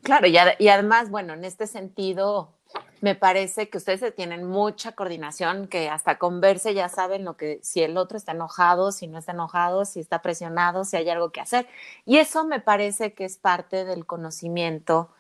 [0.02, 2.54] Claro, y, y además, bueno, en este sentido,
[3.00, 7.60] me parece que ustedes tienen mucha coordinación, que hasta con verse ya saben lo que,
[7.62, 11.30] si el otro está enojado, si no está enojado, si está presionado, si hay algo
[11.30, 11.68] que hacer.
[12.04, 15.10] Y eso me parece que es parte del conocimiento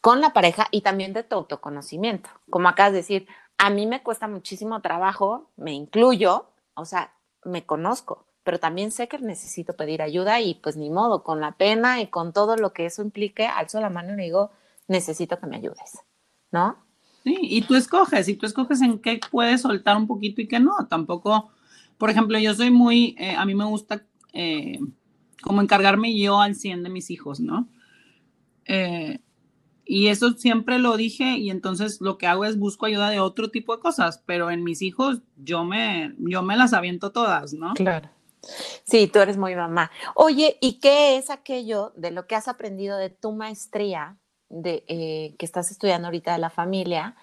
[0.00, 2.30] con la pareja y también de tu autoconocimiento.
[2.50, 3.28] Como acabas de decir,
[3.58, 7.12] a mí me cuesta muchísimo trabajo, me incluyo, o sea,
[7.44, 11.52] me conozco, pero también sé que necesito pedir ayuda y pues ni modo, con la
[11.52, 14.50] pena y con todo lo que eso implique, alzo la mano y digo,
[14.88, 16.00] necesito que me ayudes.
[16.52, 16.76] ¿no?
[17.24, 20.58] Sí, y tú escoges, y tú escoges en qué puedes soltar un poquito y qué
[20.58, 20.72] no.
[20.88, 21.50] Tampoco,
[21.98, 24.78] por ejemplo, yo soy muy, eh, a mí me gusta eh,
[25.42, 27.68] como encargarme yo al 100 de mis hijos, ¿no?
[28.64, 29.18] Eh,
[29.84, 33.50] y eso siempre lo dije y entonces lo que hago es busco ayuda de otro
[33.50, 37.74] tipo de cosas, pero en mis hijos yo me, yo me las aviento todas, ¿no?
[37.74, 38.08] Claro.
[38.84, 39.90] Sí, tú eres muy mamá.
[40.14, 44.18] Oye, ¿y qué es aquello de lo que has aprendido de tu maestría
[44.50, 47.16] de, eh, que estás estudiando ahorita de la familia,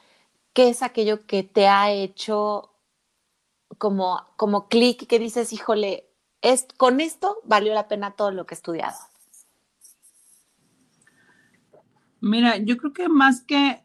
[0.54, 2.72] ¿qué es aquello que te ha hecho
[3.78, 6.10] como, como clic que dices, híjole,
[6.42, 8.98] es, con esto valió la pena todo lo que he estudiado?
[12.22, 13.84] Mira, yo creo que más que,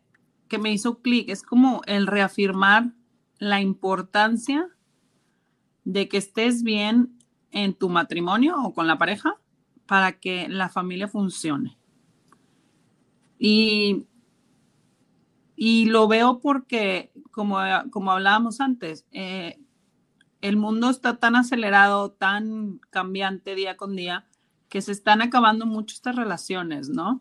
[0.49, 2.93] que me hizo clic, es como el reafirmar
[3.39, 4.69] la importancia
[5.85, 7.19] de que estés bien
[7.53, 9.37] en tu matrimonio o con la pareja
[9.87, 11.77] para que la familia funcione.
[13.39, 14.07] Y,
[15.57, 17.59] y lo veo porque, como,
[17.91, 19.59] como hablábamos antes, eh,
[20.41, 24.27] el mundo está tan acelerado, tan cambiante día con día,
[24.69, 27.21] que se están acabando mucho estas relaciones, ¿no?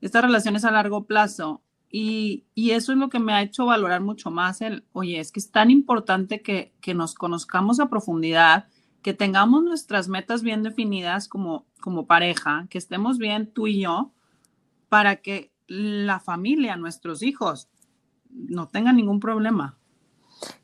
[0.00, 1.62] Estas relaciones a largo plazo.
[1.90, 5.30] Y, y, eso es lo que me ha hecho valorar mucho más el, oye, es
[5.30, 8.68] que es tan importante que, que nos conozcamos a profundidad,
[9.02, 14.12] que tengamos nuestras metas bien definidas como, como pareja, que estemos bien tú y yo,
[14.88, 17.68] para que la familia, nuestros hijos,
[18.30, 19.76] no tengan ningún problema.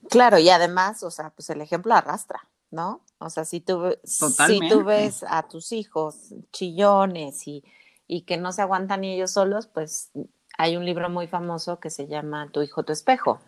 [0.09, 3.03] Claro, y además, o sea, pues el ejemplo arrastra, ¿no?
[3.19, 7.65] O sea, si tú, si tú ves a tus hijos chillones y,
[8.07, 10.11] y que no se aguantan ni ellos solos, pues
[10.57, 13.41] hay un libro muy famoso que se llama Tu hijo, tu espejo.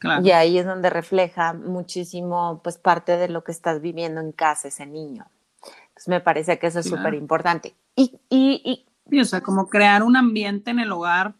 [0.00, 0.24] Claro.
[0.24, 4.68] Y ahí es donde refleja muchísimo, pues, parte de lo que estás viviendo en casa
[4.68, 5.30] ese niño.
[5.62, 7.76] Entonces, me parece que eso es súper importante.
[7.94, 11.34] Y, y, y, o sea, como crear un ambiente en el hogar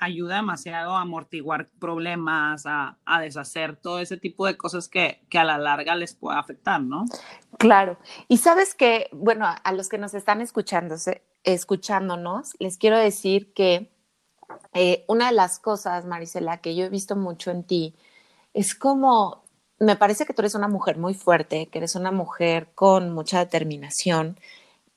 [0.00, 5.58] ayuda demasiado a amortiguar problemas, a, deshacer todo ese tipo de cosas que, a la
[5.58, 7.04] larga les puede afectar, ¿no?
[7.58, 7.98] Claro.
[8.26, 13.92] Y sabes que, bueno, a los que nos están escuchándose, escuchándonos, les quiero decir que
[14.74, 17.94] eh, una de las cosas, Marisela, que yo he visto mucho en ti,
[18.54, 19.42] es como,
[19.78, 23.38] me parece que tú eres una mujer muy fuerte, que eres una mujer con mucha
[23.38, 24.38] determinación,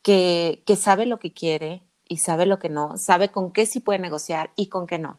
[0.03, 3.99] que, sabe lo que quiere y sabe lo que no, sabe con qué sí puede
[3.99, 5.17] negociar y con qué no.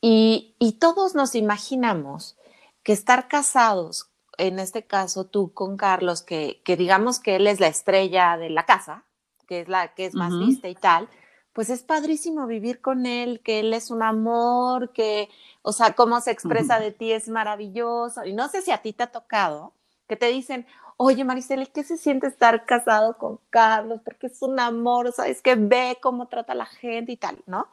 [0.00, 2.36] Y, todos nos imaginamos
[2.82, 7.68] que estar casados, en este caso tú con Carlos, que, digamos que él es la
[7.68, 9.04] estrella de la casa,
[9.46, 11.08] que es la que es más vista y tal,
[11.58, 15.28] pues es padrísimo vivir con él, que él es un amor, que,
[15.62, 18.24] o sea, cómo se expresa de ti es maravilloso.
[18.24, 19.72] Y no sé si a ti te ha tocado
[20.06, 24.00] que te dicen, oye Maricela, ¿qué se siente estar casado con Carlos?
[24.04, 25.42] Porque es un amor, ¿sabes?
[25.42, 27.66] Que ve cómo trata a la gente y tal, ¿no?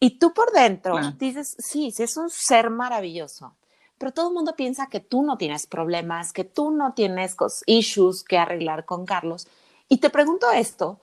[0.00, 3.54] Y tú por dentro dices, sí, sí, es un ser maravilloso,
[3.98, 8.24] pero todo el mundo piensa que tú no tienes problemas, que tú no tienes issues
[8.24, 9.46] que arreglar con Carlos.
[9.88, 10.98] Y te pregunto esto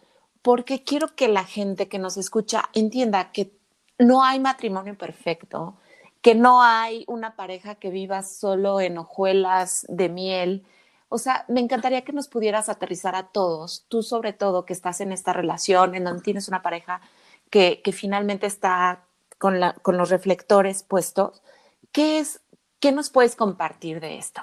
[0.46, 3.52] porque quiero que la gente que nos escucha entienda que
[3.98, 5.76] no hay matrimonio perfecto,
[6.22, 10.64] que no hay una pareja que viva solo en hojuelas de miel,
[11.10, 15.02] o sea, me encantaría que nos pudieras aterrizar a todos, tú sobre todo que estás
[15.02, 17.02] en esta relación, en donde tienes una pareja
[17.50, 19.04] que, finalmente está
[19.40, 21.42] con, con los reflectores puestos.
[21.92, 22.42] ¿Qué, es,
[22.80, 24.42] ¿Qué nos puedes compartir de esto?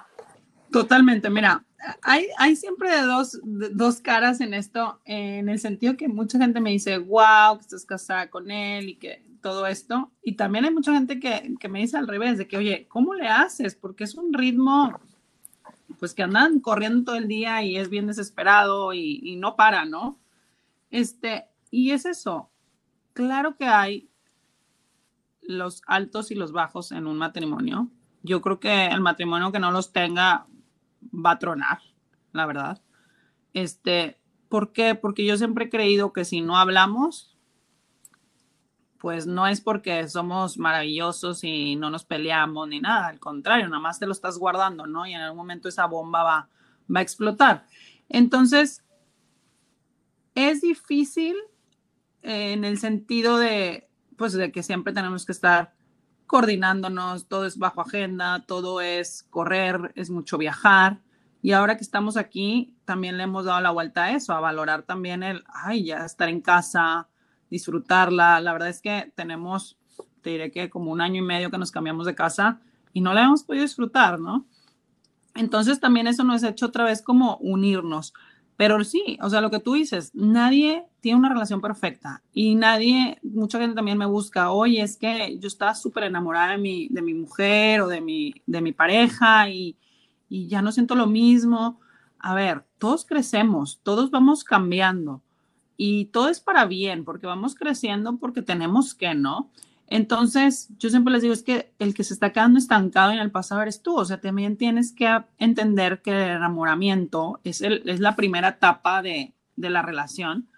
[0.73, 1.65] Totalmente, mira,
[2.03, 6.71] hay, hay siempre dos, dos caras en esto, en el sentido que mucha gente me
[6.71, 10.11] dice, wow, que estás casada con él y que todo esto.
[10.23, 13.15] Y también hay mucha gente que, que me dice al revés, de que, oye, ¿cómo
[13.15, 13.75] le haces?
[13.75, 14.99] Porque es un ritmo
[15.99, 20.19] pues que andan corriendo todo el día y es bien desesperado y, no para, ¿no?
[20.91, 22.51] Este, y es eso.
[23.13, 24.09] Claro que hay
[25.43, 27.89] los altos y los bajos en un matrimonio.
[28.23, 30.47] Yo creo que el matrimonio que no los tenga
[31.13, 31.81] va a tronar,
[32.33, 32.83] la verdad.
[33.55, 34.95] Este, ¿por qué?
[34.95, 37.37] Porque yo siempre he creído que si no hablamos,
[38.99, 43.83] pues no es porque somos maravillosos y no nos peleamos ni nada, al contrario, nada
[43.83, 45.07] más te lo estás guardando, ¿no?
[45.07, 46.49] Y en algún momento esa bomba va,
[46.95, 47.67] va a explotar.
[48.09, 48.85] Entonces,
[50.35, 51.35] es difícil
[52.23, 55.75] en el sentido de, pues, de que siempre tenemos que estar
[56.33, 60.99] coordinándonos, todo es bajo agenda, todo es correr, es mucho viajar.
[61.43, 64.85] Y ahora que estamos aquí, también le hemos dado la vuelta a eso, a valorar
[64.85, 67.07] también el, ay, ya estar en casa,
[67.51, 68.41] disfrutarla.
[68.41, 69.77] La verdad es que tenemos,
[70.23, 72.61] te diré que como un año y medio que nos cambiamos de casa
[72.95, 74.47] y no la hemos podido disfrutar, ¿no?
[75.35, 78.15] Entonces también eso nos ha hecho otra vez como unirnos.
[78.63, 83.19] Pero sí, o sea, lo que tú dices, nadie tiene una relación perfecta y nadie,
[83.25, 87.03] mucha gente también me busca, oye, es que yo estaba súper enamorada de mi, de
[87.03, 89.77] mi mujer o de mi, de mi pareja y,
[90.29, 91.81] y ya no siento lo mismo.
[92.21, 95.23] A ver, todos crecemos, todos vamos cambiando
[95.77, 99.51] y todo es para bien porque vamos creciendo porque tenemos que, ¿no?
[99.93, 103.31] Entonces, yo siempre les digo, es que el que se está quedando estancado en el
[103.31, 108.01] pasado eres tú, o sea, también tienes que entender que el enamoramiento es, el, es
[108.01, 110.49] la primera etapa de, de, la relación,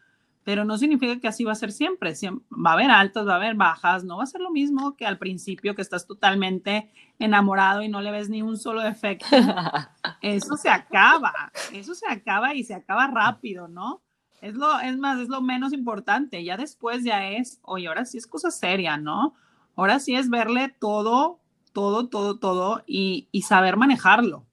[0.44, 2.14] pero no significa que así va a ser siempre.
[2.14, 2.46] siempre.
[2.52, 5.04] Va a haber altas, va a haber bajas, no va a ser lo mismo que
[5.04, 9.26] al principio que estás totalmente enamorado y no le ves ni un solo defecto.
[10.22, 14.03] Eso se acaba, eso se acaba y se acaba rápido, ¿no?
[14.44, 16.44] Es lo, es más, es lo menos importante.
[16.44, 19.34] Ya después ya es, oye, ahora sí es cosa seria, ¿no?
[19.74, 21.40] Ahora sí es verle todo,
[21.72, 24.44] todo, todo, todo y, y saber manejarlo.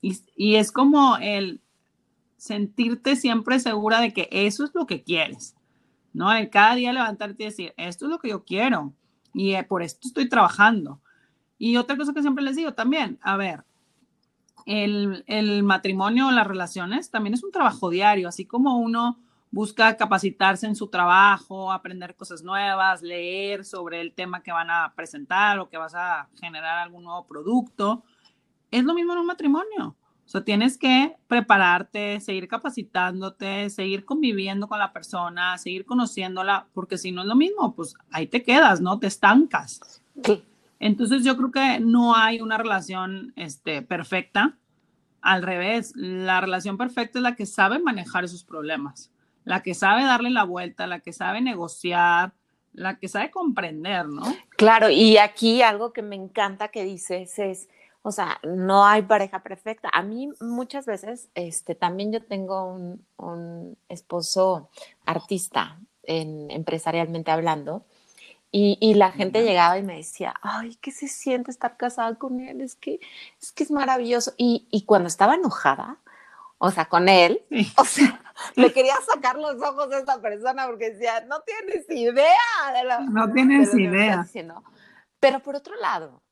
[0.00, 1.60] Y, y, es como el
[2.36, 5.56] sentirte siempre segura de que eso es lo que quieres,
[6.12, 6.32] ¿no?
[6.32, 8.94] El cada día levantarte y decir, esto es lo que yo quiero
[9.34, 11.00] y eh, por esto estoy trabajando.
[11.58, 13.64] Y otra cosa que siempre les digo también, a ver,
[14.64, 19.18] el, el matrimonio, las relaciones, también es un trabajo diario, así como uno
[19.50, 24.92] busca capacitarse en su trabajo, aprender cosas nuevas, leer sobre el tema que van a
[24.94, 28.04] presentar o que vas a generar algún nuevo producto.
[28.70, 29.96] Es lo mismo en un matrimonio.
[30.24, 36.98] O sea, tienes que prepararte, seguir capacitándote, seguir conviviendo con la persona, seguir conociéndola, porque
[36.98, 39.00] si no es lo mismo, pues ahí te quedas, ¿no?
[39.00, 40.00] Te estancas.
[40.22, 40.44] Sí.
[40.78, 44.56] Entonces yo creo que no hay una relación este, perfecta.
[45.20, 49.10] Al revés, la relación perfecta es la que sabe manejar esos problemas
[49.50, 52.32] la que sabe darle la vuelta, la que sabe negociar,
[52.72, 54.22] la que sabe comprender, ¿no?
[54.50, 57.68] Claro, y aquí algo que me encanta que dices es,
[58.02, 59.90] o sea, no hay pareja perfecta.
[59.92, 64.70] A mí muchas veces, este, también yo tengo un, un esposo
[65.04, 67.84] artista, en, empresarialmente hablando,
[68.52, 72.38] y, y, la gente llegaba y me decía, ay, ¿qué se siente estar casada con
[72.40, 72.60] él?
[72.60, 73.00] Es que
[73.42, 74.32] es, que es maravilloso.
[74.36, 75.98] Y, y cuando estaba enojada,
[76.58, 77.42] o sea, con él,
[77.76, 78.20] o sea,
[78.54, 82.24] le quería sacar los ojos a esta persona porque decía, no tienes idea
[82.74, 84.26] de no tienes idea.
[85.18, 86.22] Pero por otro lado,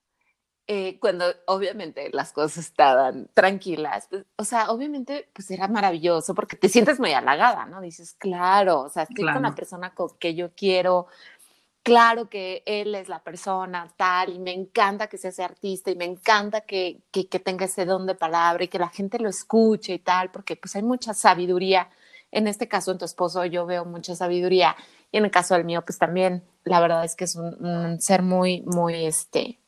[0.66, 6.56] eh, cuando obviamente las cosas estaban tranquilas, pues, o sea, obviamente pues era maravilloso porque
[6.56, 7.80] te sientes muy halagada, ¿no?
[7.80, 11.06] Dices, claro, o sea, estoy con la persona que yo quiero,
[11.88, 15.96] claro que él es la persona tal y me encanta que sea ese artista y
[15.96, 19.94] me encanta que, que, tenga ese don de palabra y que la gente lo escuche
[19.94, 21.88] y tal, porque pues hay mucha sabiduría.
[22.30, 24.76] En este caso, en tu esposo yo veo mucha sabiduría
[25.10, 28.22] y en el caso del mío, pues también la verdad es que es un, ser
[28.22, 29.58] muy, muy, este,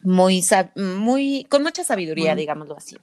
[0.00, 0.42] muy,
[0.74, 2.96] muy, con mucha sabiduría, digámoslo así.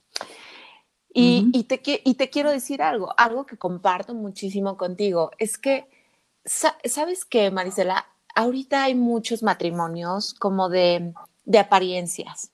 [1.14, 5.88] Y, y, te, y te quiero decir algo, algo que comparto muchísimo contigo, es que,
[6.44, 8.08] ¿sabes qué, Marisela?
[8.36, 11.14] ahorita hay muchos matrimonios como de,
[11.46, 12.52] de apariencias,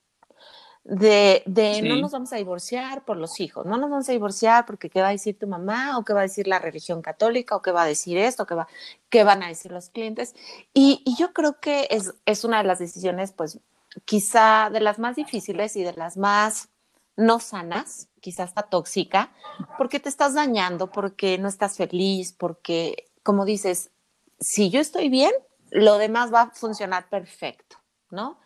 [0.84, 4.64] de, de no nos vamos a divorciar por los hijos, no nos vamos a divorciar
[4.66, 7.54] porque qué va a decir tu mamá o qué va a decir la religión católica
[7.54, 8.66] o qué va a decir esto, qué, va,
[9.08, 10.34] qué van a decir los clientes.
[10.72, 13.60] Y, y yo creo que es, es una de las decisiones, pues
[14.04, 16.70] quizá de las más difíciles y de las más
[17.16, 19.32] no sanas, quizá hasta tóxica,
[19.76, 23.90] porque te estás dañando, porque no estás feliz, porque, como dices,
[24.38, 25.32] si yo estoy bien,
[25.70, 27.76] lo demás va a funcionar perfecto,
[28.10, 28.38] ¿no?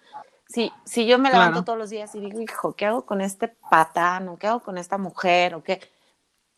[0.54, 3.48] Si, si yo me levanto todos los días y digo, hijo, ¿qué hago con este
[3.48, 5.80] patán o qué hago con esta mujer o qué?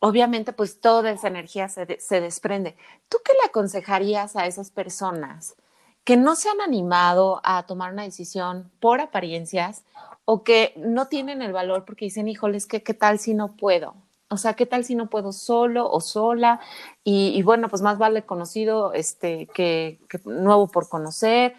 [0.00, 2.76] Obviamente, pues toda esa energía se, se desprende.
[3.08, 5.56] ¿Tú qué le aconsejarías a esas personas
[6.04, 9.82] que no se han animado a tomar una decisión por apariencias
[10.26, 13.94] o que no tienen el valor porque dicen, híjoles, ¿qué, qué tal si no puedo?
[14.28, 16.60] O sea, ¿qué tal si no puedo solo o sola?
[17.04, 21.54] Y, bueno, pues más vale conocido este, que, nuevo por conocer.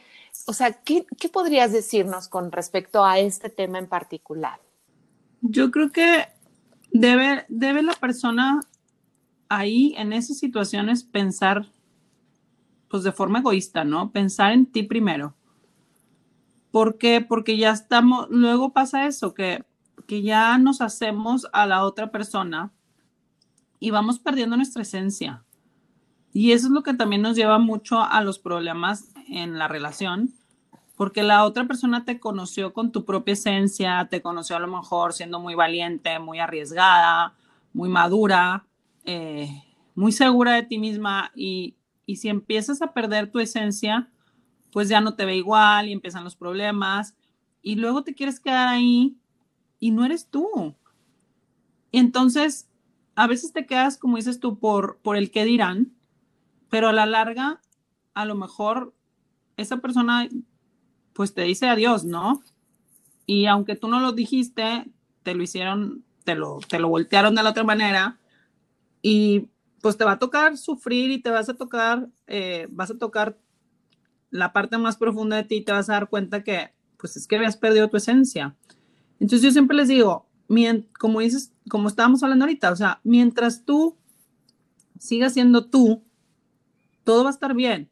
[0.46, 4.60] O sea, ¿qué, ¿qué, podrías decirnos con respecto a este tema en particular?
[5.42, 6.26] Yo creo que
[6.92, 8.62] debe, debe la persona
[9.50, 11.68] ahí, en esas situaciones, pensar
[12.90, 14.12] pues de forma egoísta, ¿no?
[14.12, 15.36] Pensar en ti primero.
[16.72, 17.20] ¿Por qué?
[17.22, 19.66] Porque ya estamos, luego pasa eso, que
[20.08, 22.72] que ya nos hacemos a la otra persona
[23.80, 25.44] y vamos perdiendo nuestra esencia.
[26.34, 30.34] Y eso es lo que también nos lleva mucho a los problemas en la relación,
[30.95, 35.13] porque la otra persona te conoció con tu propia esencia, te conoció a lo mejor
[35.13, 37.36] siendo muy valiente, muy arriesgada,
[37.73, 38.65] muy madura,
[39.05, 39.63] eh,
[39.95, 41.75] muy segura de ti misma y,
[42.05, 44.09] y si empiezas a perder tu esencia,
[44.71, 47.15] pues ya no te ve igual y empiezan los problemas
[47.61, 49.17] y luego te quieres quedar ahí
[49.80, 50.75] y no eres tú.
[51.91, 52.67] Entonces,
[53.15, 55.93] a veces te quedas, como dices tú, por, por el qué dirán,
[56.69, 57.61] pero a la larga,
[58.13, 58.93] a lo mejor
[59.58, 60.30] esa persona
[61.14, 62.41] pues te dice adiós, ¿no?
[63.26, 64.86] Y aunque tú no lo dijiste,
[65.24, 68.20] te lo hicieron, te lo, te lo voltearon de la otra manera
[69.01, 69.49] y
[69.82, 73.38] pues te va a tocar sufrir y te vas a tocar, eh, vas a tocar
[74.30, 77.28] la parte más profunda de ti y te vas a dar cuenta que pues es
[77.28, 78.55] que habías perdido tu esencia.
[79.20, 80.28] Entonces yo siempre les digo,
[80.99, 83.97] como dices, como estábamos hablando ahorita, o sea, mientras tú
[84.99, 86.03] sigas siendo tú,
[87.03, 87.89] todo va a estar bien.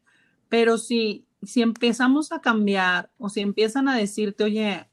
[0.48, 4.88] Pero si si empezamos a cambiar o si empiezan a decirte, oye,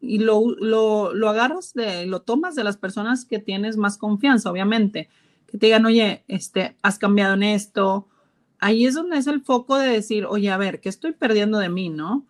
[0.00, 4.50] y lo, lo, lo, agarras, de, lo tomas de las personas que tienes más confianza,
[4.50, 5.08] obviamente,
[5.46, 8.08] que te digan, oye, este, has cambiado en esto.
[8.58, 11.68] Ahí es donde es el foco de decir, oye, a ver, ¿qué estoy perdiendo de
[11.68, 12.26] mí, no?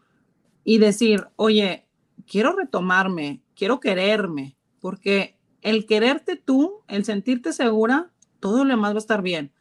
[0.64, 1.86] Y decir, oye,
[2.26, 8.96] quiero retomarme, quiero quererme, porque el quererte tú, el sentirte segura, todo lo demás va
[8.96, 9.52] a estar bien.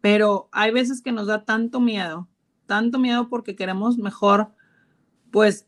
[0.00, 2.28] Pero hay veces que nos da tanto miedo
[2.66, 4.52] tanto miedo porque queremos mejor,
[5.30, 5.66] pues,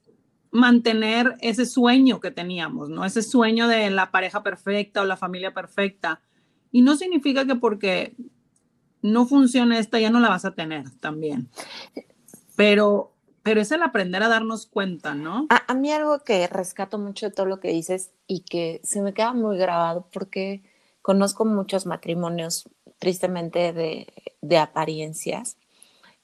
[0.51, 3.05] mantener ese sueño que teníamos, ¿no?
[3.05, 6.20] Ese sueño de la pareja perfecta o la familia perfecta.
[6.72, 8.16] Y no significa que porque
[9.03, 11.49] no funcione esta ya no la vas a tener también.
[12.57, 15.46] Pero, pero es el aprender a darnos cuenta, ¿no?
[15.51, 19.03] A, a mí algo que rescato mucho de todo lo que dices y que se
[19.03, 20.62] me queda muy grabado porque
[21.03, 22.68] conozco muchos matrimonios
[22.99, 24.09] tristemente de,
[24.40, 25.57] de apariencias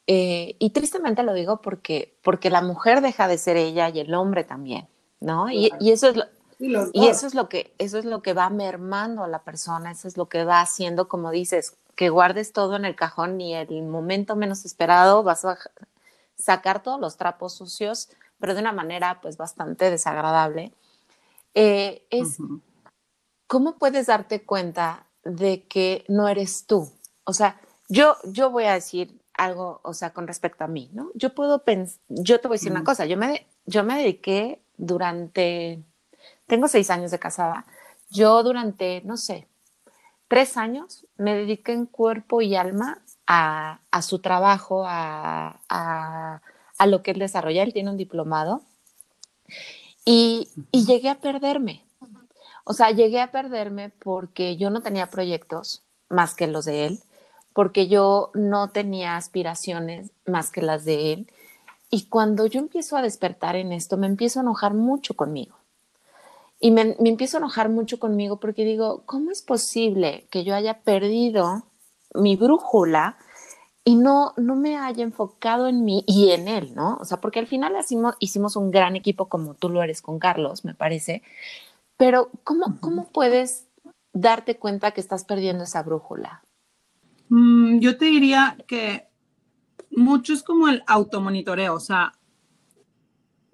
[0.07, 4.15] eh, y tristemente lo digo porque, porque la mujer deja de ser ella y el
[4.15, 4.89] hombre también,
[5.21, 5.51] ¿no?
[5.51, 6.25] Y, y, eso es lo,
[6.59, 10.09] y eso es lo que eso es lo que va mermando a la persona, eso
[10.09, 13.83] es lo que va haciendo, como dices, que guardes todo en el cajón y el
[13.83, 15.59] momento menos esperado vas a
[16.37, 20.73] sacar todos los trapos sucios, pero de una manera pues bastante desagradable.
[21.55, 22.39] Eh, es
[23.47, 26.91] cómo puedes darte cuenta de que no eres tú.
[27.25, 31.11] O sea, yo, yo voy a decir, algo, o sea, con respecto a mí, ¿no?
[31.15, 34.63] Yo puedo pensar, yo te voy a decir una cosa, yo me, yo me dediqué
[34.77, 35.83] durante,
[36.47, 37.67] tengo seis años de casada,
[38.11, 39.49] yo durante, no sé,
[40.29, 46.41] tres años me dediqué en cuerpo y alma a, a su trabajo, a, a,
[46.79, 48.63] a, lo que él desarrolla, él tiene un diplomado,
[50.05, 51.85] y, y llegué a perderme.
[52.65, 57.01] O sea, llegué a perderme porque yo no tenía proyectos más que los de él
[57.55, 61.31] porque yo no tenía aspiraciones más que las de él.
[61.89, 65.57] Y cuando yo empiezo a despertar en esto, me empiezo a enojar mucho conmigo.
[66.59, 70.81] Y me, empiezo a enojar mucho conmigo porque digo, ¿cómo es posible que yo haya
[70.81, 71.63] perdido
[72.15, 73.17] mi brújula
[73.85, 76.97] y no, no me haya enfocado en mí y en él, ¿no?
[77.01, 80.19] O sea, porque al final hicimos, hicimos un gran equipo como tú lo eres con
[80.19, 81.23] Carlos, me parece.
[81.97, 83.67] Pero ¿cómo, cómo puedes
[84.13, 86.44] darte cuenta que estás perdiendo esa brújula?
[87.29, 89.09] Mm, yo te diría que
[89.91, 92.13] mucho es como el automonitoreo, o sea,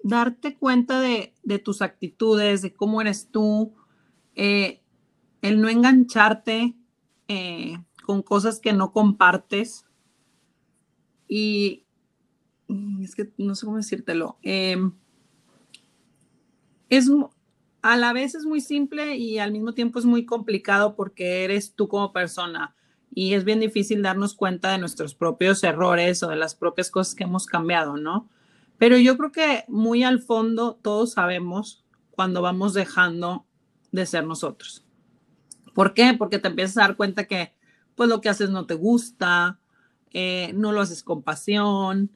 [0.03, 3.73] darte cuenta de, tus actitudes, de cómo eres tú,
[4.35, 4.81] eh,
[5.41, 6.75] el no engancharte
[7.27, 9.85] eh, con cosas que no compartes.
[11.27, 11.85] Y
[12.67, 14.37] mm, es que no sé cómo decírtelo.
[14.41, 14.93] Em,
[16.89, 17.09] es
[17.81, 21.73] a la vez es muy simple y al mismo tiempo es muy complicado porque eres
[21.73, 22.75] tú como persona
[23.13, 27.15] y es bien difícil darnos cuenta de nuestros propios errores o de las propias cosas
[27.15, 28.29] que hemos cambiado, ¿no?
[28.77, 33.45] Pero yo creo que muy al fondo todos sabemos cuando vamos dejando
[33.91, 34.85] de ser nosotros.
[35.73, 36.15] ¿Por qué?
[36.17, 37.53] Porque te empiezas a dar cuenta que
[37.95, 39.59] pues lo que haces no te gusta,
[40.11, 42.11] eh, no lo haces con pasión,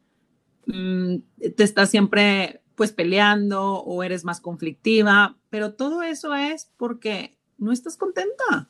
[0.65, 1.15] mm,
[1.55, 7.71] te estás siempre pues peleando o eres más conflictiva, pero todo eso es porque no
[7.71, 8.69] estás contenta.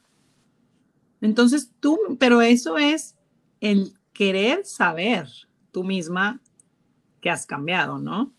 [1.22, 3.16] Entonces tú, pero eso es
[3.62, 5.28] el querer saber
[5.72, 6.42] tú misma
[7.22, 8.34] que has cambiado, ¿no?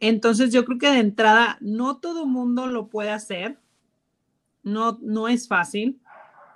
[0.00, 3.58] Entonces yo creo que de entrada no todo mundo lo puede hacer,
[4.62, 6.00] no, no es fácil,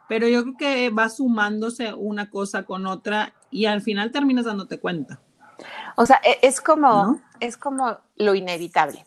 [0.09, 4.79] pero yo creo que va sumándose una cosa con otra y al final terminas dándote
[4.79, 5.21] cuenta.
[5.97, 9.05] O sea, e, es como, es como lo inevitable,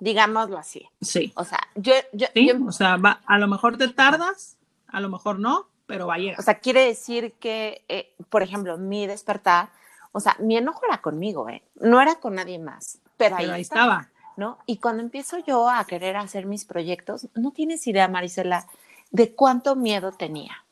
[0.00, 0.86] digámoslo así.
[1.00, 1.32] Sí.
[1.36, 4.57] O sea, yo, yo, sí, o sea, va, a lo mejor te tardas,
[4.88, 6.38] a lo mejor no, pero va a llegar.
[6.38, 9.70] O sea, quiere decir que, eh, por ejemplo, mi despertar,
[10.12, 11.62] o sea, mi enojo era conmigo, ¿eh?
[11.76, 14.08] No era con nadie más, pero, pero ahí, estaba.
[14.36, 14.58] ¿no?
[14.66, 18.66] Y cuando empiezo yo a querer hacer mis proyectos, no tienes idea, Marisela,
[19.10, 20.64] de cuánto miedo tenía.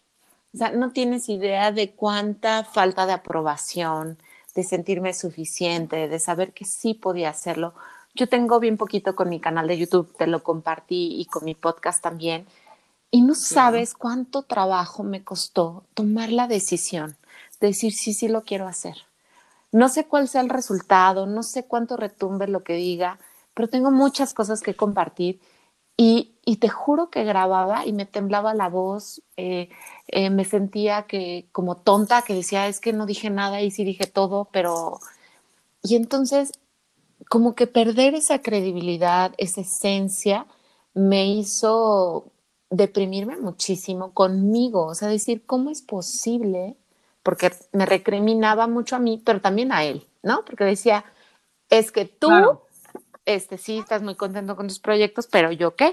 [0.54, 4.18] O sea, no tienes idea de cuánta falta de aprobación,
[4.54, 7.74] de sentirme suficiente, de saber que sí podía hacerlo.
[8.14, 11.54] Yo tengo bien poquito con mi canal de YouTube, te lo compartí y con mi
[11.54, 12.46] podcast también.
[13.10, 17.16] Y no sabes cuánto trabajo me costó tomar la decisión
[17.60, 18.96] de decir sí, sí lo quiero hacer.
[19.72, 23.18] No sé cuál sea el resultado, no sé cuánto retumbe lo que diga,
[23.54, 25.40] pero tengo muchas cosas que compartir
[25.96, 29.70] y, y te juro que grababa y me temblaba la voz, eh,
[30.08, 33.84] eh, me sentía que como tonta, que decía, es que no dije nada y sí
[33.84, 35.00] dije todo, pero...
[35.82, 36.52] Y entonces,
[37.28, 40.46] como que perder esa credibilidad, esa esencia,
[40.94, 42.32] me hizo
[42.70, 46.76] deprimirme muchísimo conmigo, o sea, decir, ¿cómo es posible?
[47.22, 50.44] Porque me recriminaba mucho a mí, pero también a él, ¿no?
[50.44, 51.04] Porque decía,
[51.70, 52.66] es que tú, Claro.
[53.24, 55.92] este, sí, estás muy contento con tus proyectos, pero yo qué?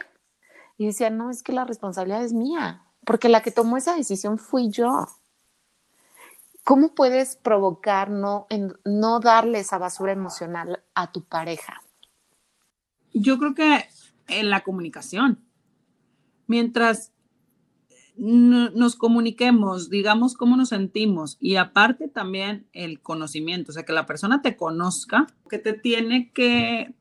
[0.78, 4.38] Y decía, no, es que la responsabilidad es mía, porque la que tomó esa decisión
[4.40, 5.08] fui yo.
[6.64, 11.82] ¿Cómo puedes provocar no, en, no darle esa basura emocional a tu pareja?
[13.14, 13.86] Yo creo que
[14.28, 15.44] en la comunicación,
[16.48, 17.14] mientras
[18.16, 23.94] no- nos comuniquemos, digamos cómo nos sentimos y aparte también el conocimiento, o sea, que
[23.94, 26.94] la persona te conozca, que te tiene que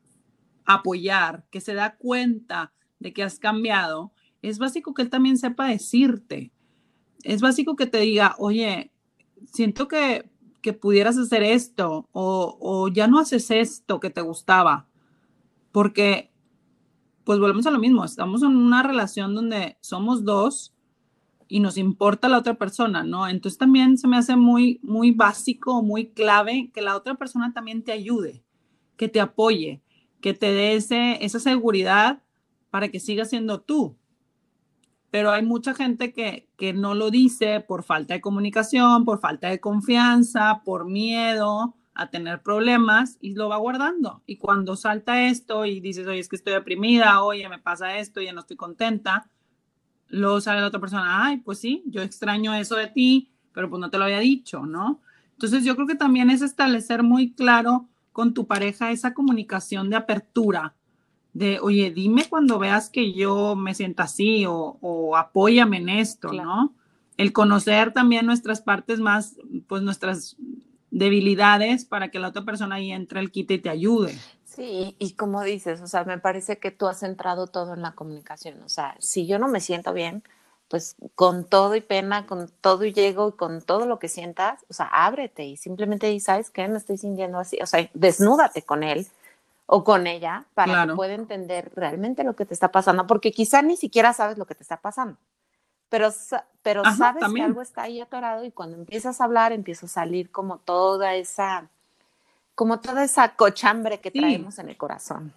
[0.65, 5.67] apoyar, que se da cuenta de que has cambiado, es básico que él también sepa
[5.67, 6.51] decirte.
[7.23, 8.91] Es básico que te diga, oye,
[9.51, 10.29] siento que,
[10.61, 14.87] que pudieras hacer esto o, o ya no haces esto que te gustaba,
[15.71, 16.32] porque
[17.23, 20.73] pues volvemos a lo mismo, estamos en una relación donde somos dos
[21.47, 23.27] y nos importa la otra persona, ¿no?
[23.27, 27.83] Entonces también se me hace muy, muy básico, muy clave que la otra persona también
[27.83, 28.43] te ayude,
[28.97, 29.81] que te apoye,
[30.19, 32.23] que te dé ese, esa seguridad
[32.71, 33.95] para que sigas siendo tú.
[35.11, 39.49] Pero hay mucha gente que, que no lo dice por falta de comunicación, por falta
[39.49, 44.23] de confianza, por miedo a tener problemas y lo va guardando.
[44.25, 48.21] Y cuando salta esto y dices, oye, es que estoy deprimida, oye, me pasa esto,
[48.21, 49.29] ya no estoy contenta,
[50.07, 53.79] luego sale la otra persona, ay, pues sí, yo extraño eso de ti, pero pues
[53.79, 55.01] no te lo había dicho, ¿no?
[55.33, 59.95] Entonces yo creo que también es establecer muy claro con tu pareja esa comunicación de
[59.95, 60.75] apertura,
[61.33, 66.29] de, oye, dime cuando veas que yo me sienta así o, o apóyame en esto,
[66.29, 66.47] Claro.
[66.49, 66.75] ¿no?
[67.17, 69.37] El conocer también nuestras partes más,
[69.67, 70.35] pues nuestras
[70.93, 74.17] debilidades para que la otra persona ahí entre el quite y te ayude.
[74.45, 77.93] Sí, y como dices, o sea, me parece que tú has centrado todo en la
[77.93, 78.61] comunicación.
[78.61, 80.23] O sea, si yo no me siento bien,
[80.67, 84.63] pues con todo y pena, con todo y llego y con todo lo que sientas,
[84.69, 86.67] o sea, ábrete y simplemente di, ¿sabes qué?
[86.67, 87.57] Me estoy sintiendo así.
[87.61, 89.07] O sea, desnúdate con él
[89.65, 93.63] o con ella para que pueda entender realmente lo que te está pasando, porque quizá
[93.63, 95.17] ni siquiera sabes lo que te está pasando.
[95.93, 96.09] Pero,
[96.63, 97.45] pero Ajá, sabes también.
[97.45, 101.13] que algo está ahí atorado y cuando empiezas a hablar empieza a salir como toda
[101.13, 101.69] esa,
[102.55, 104.17] como toda esa cochambre que Sí.
[104.19, 105.31] traemos en el corazón.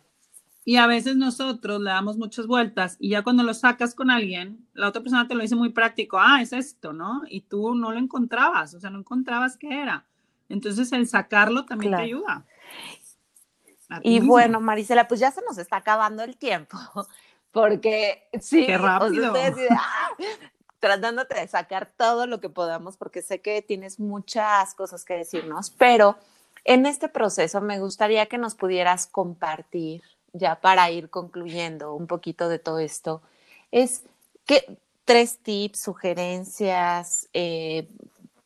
[0.64, 4.66] Y a veces nosotros le damos muchas vueltas y ya cuando lo sacas con alguien,
[4.72, 7.20] la otra persona te lo dice muy práctico, ah, es esto, ¿no?
[7.28, 10.06] Y tú no lo encontrabas, o sea, no encontrabas qué era.
[10.48, 12.02] Entonces el sacarlo también Claro.
[12.02, 12.44] te ayuda.
[14.02, 16.78] Y bueno, Marisela, pues ya se nos está acabando el tiempo,
[17.56, 19.32] porque sí, Qué o sea,
[19.70, 20.10] ¡ah!
[20.78, 25.70] tratándote de sacar todo lo que podamos, porque sé que tienes muchas cosas que decirnos,
[25.70, 26.18] pero
[26.64, 30.02] en este proceso me gustaría que nos pudieras compartir,
[30.34, 33.22] ya para ir concluyendo un poquito de todo esto,
[33.72, 34.02] es
[34.44, 37.88] que tres tips, sugerencias, eh,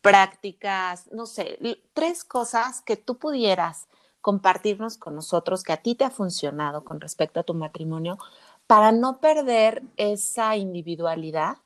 [0.03, 1.59] prácticas, no sé,
[1.95, 3.89] tres cosas que tú pudieras
[4.21, 8.19] compartirnos con nosotros que a ti te ha funcionado con respecto a tu matrimonio
[8.71, 11.57] para no perder esa individualidad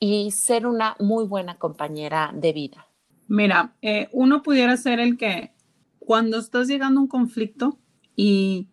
[0.00, 2.88] y ser una muy buena compañera de vida.
[3.28, 5.54] Mira, eh, uno pudiera ser el que
[6.00, 7.78] cuando estás llegando a un conflicto
[8.16, 8.66] y,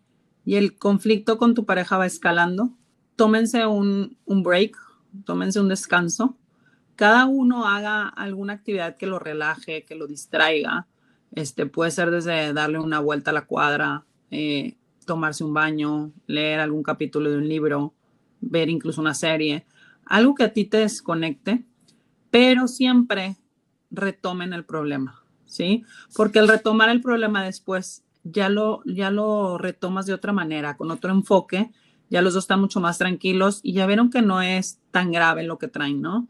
[0.44, 2.76] y el conflicto con tu pareja va escalando,
[3.14, 4.76] tómense un, un break,
[5.24, 6.36] tómense un descanso.
[6.96, 10.88] Cada uno haga alguna actividad que lo relaje, que lo distraiga.
[11.30, 16.60] Este, puede ser desde darle una vuelta a la cuadra, eh, tomarse un baño, leer
[16.60, 17.94] algún capítulo de un libro,
[18.40, 19.66] ver incluso una serie,
[20.04, 21.64] algo que a ti te desconecte,
[22.30, 23.36] pero siempre
[23.90, 25.84] retomen el problema, ¿sí?
[26.16, 30.90] Porque el retomar el problema después ya lo, ya lo retomas de otra manera, con
[30.90, 31.70] otro enfoque,
[32.08, 35.44] ya los dos están mucho más tranquilos y ya vieron que no es tan grave
[35.44, 36.28] lo que traen, ¿no?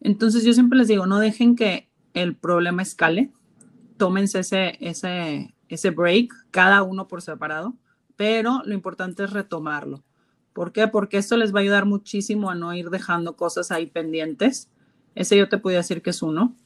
[0.00, 3.30] Entonces yo siempre les digo, no dejen que el problema escale,
[3.96, 7.74] tómense ese, ese, ese break, cada uno por separado,
[8.18, 10.02] pero lo importante es retomarlo.
[10.52, 10.88] ¿Por qué?
[10.88, 14.68] Porque esto les va a ayudar muchísimo a no ir dejando cosas ahí pendientes.
[15.14, 16.56] Ese yo te podría decir que es uno.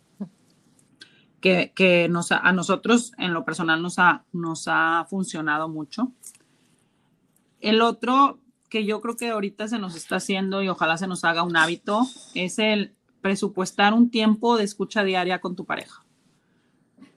[1.41, 6.13] Que, que nos, a nosotros en lo personal nos ha, nos ha funcionado mucho.
[7.61, 8.41] El otro
[8.71, 11.57] que yo creo que ahorita se nos está haciendo y ojalá se nos haga un
[11.57, 12.01] hábito
[12.35, 16.03] es el presupuestar un tiempo de escucha diaria con tu pareja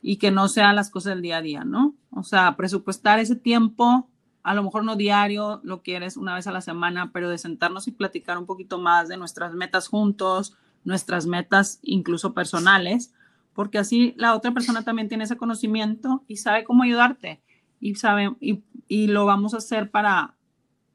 [0.01, 1.95] y que no sean las cosas del día a día, ¿no?
[2.11, 4.09] O sea, presupuestar ese tiempo,
[4.45, 7.87] a lo mejor no diario, lo quieres una vez a la semana, pero de sentarnos
[7.87, 13.11] y platicar un poquito más de nuestras metas juntos, nuestras metas incluso personales,
[13.55, 17.41] porque así la otra persona también tiene ese conocimiento y sabe cómo ayudarte
[17.79, 20.35] y sabe y, y lo vamos a hacer para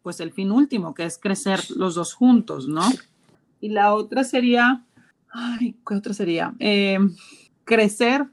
[0.05, 2.89] pues el fin último, que es crecer los dos juntos, ¿no?
[3.61, 4.87] Y la otra sería,
[5.29, 6.55] ay, ¿qué otra sería?
[6.61, 7.01] Eh,
[7.65, 8.29] crecer,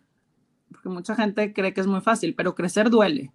[0.69, 3.31] porque mucha gente cree que es muy fácil, pero crecer duele.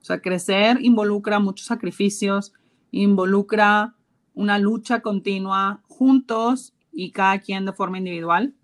[0.00, 2.52] O sea, crecer involucra muchos sacrificios,
[2.90, 3.94] involucra
[4.34, 8.54] una lucha continua juntos y cada quien de forma individual,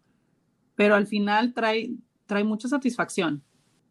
[0.74, 1.90] pero al final trae,
[2.26, 3.42] trae mucha satisfacción.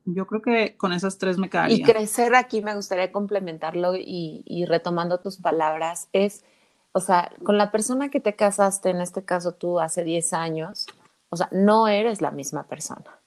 [0.05, 1.77] Yo creo que con esas tres me quedaría.
[1.77, 6.43] Y crecer aquí me gustaría complementarlo y, y, retomando tus palabras, es,
[6.91, 10.85] o sea, con la persona que te casaste, en este caso tú hace 10 años,
[11.29, 13.19] o sea, no eres la misma persona.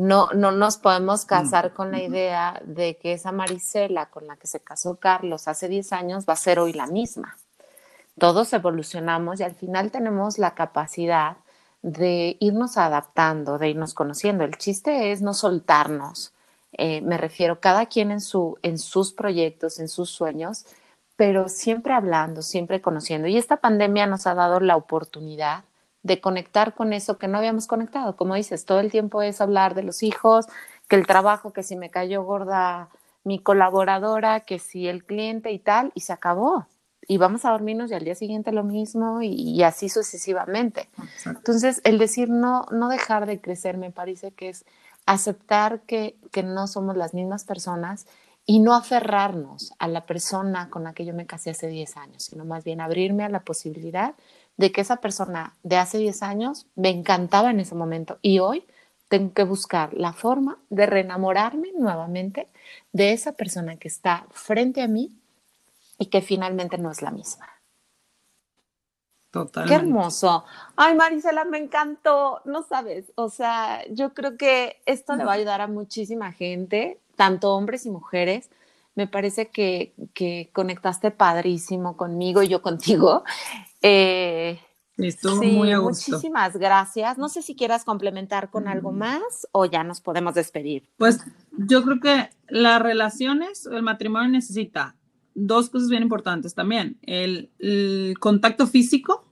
[0.00, 4.46] No, no nos podemos casar con la idea de que esa Marisela con la que
[4.46, 7.36] se casó Carlos hace 10 años va a ser hoy la misma.
[8.18, 11.36] Todos evolucionamos y al final tenemos la capacidad
[11.82, 14.42] de irnos adaptando, de irnos conociendo.
[14.44, 16.32] El chiste es no soltarnos.
[16.72, 20.64] Eh, me refiero cada quien en, su, en sus proyectos, en sus sueños,
[21.16, 23.28] pero siempre hablando, siempre conociendo.
[23.28, 25.64] Y esta pandemia nos ha dado la oportunidad
[26.02, 28.16] de conectar con eso que no habíamos conectado.
[28.16, 30.46] Como dices, todo el tiempo es hablar de los hijos,
[30.88, 32.88] que el trabajo, que si me cayó gorda
[33.22, 36.66] mi colaboradora, que si el cliente y tal, y se acabó
[37.10, 40.88] y vamos a dormirnos y al día siguiente lo mismo y, así sucesivamente.
[41.26, 44.64] Entonces, el decir no, no dejar de crecer me parece que es
[45.06, 48.06] aceptar que, que no somos las mismas personas
[48.46, 52.22] y no aferrarnos a la persona con la que yo me casé hace 10 años,
[52.22, 54.14] sino más bien abrirme a la posibilidad
[54.60, 58.66] de que esa persona de hace 10 años me encantaba en ese momento y hoy
[59.08, 62.46] tengo que buscar la forma de reenamorarme nuevamente
[62.92, 65.16] de esa persona que está frente a mí
[65.98, 67.48] y que finalmente no es la misma.
[69.30, 69.74] Totalmente.
[69.74, 70.44] Qué hermoso.
[70.76, 72.42] Ay, Marisela, me encantó.
[72.44, 77.00] No sabes, o sea, yo creo que esto le va a ayudar a muchísima gente,
[77.16, 78.50] tanto hombres y mujeres.
[78.94, 83.24] Me parece que, que conectaste padrísimo conmigo y yo contigo.
[83.82, 84.60] Eh,
[84.96, 86.12] Estuvo muy a gusto.
[86.12, 87.18] Muchísimas gracias.
[87.18, 90.88] No sé si quieras complementar con algo más o ya nos podemos despedir.
[90.96, 94.96] Pues yo creo que las relaciones, el matrimonio necesita
[95.34, 96.98] dos cosas bien importantes también.
[97.02, 97.50] El,
[98.18, 99.26] contacto físico,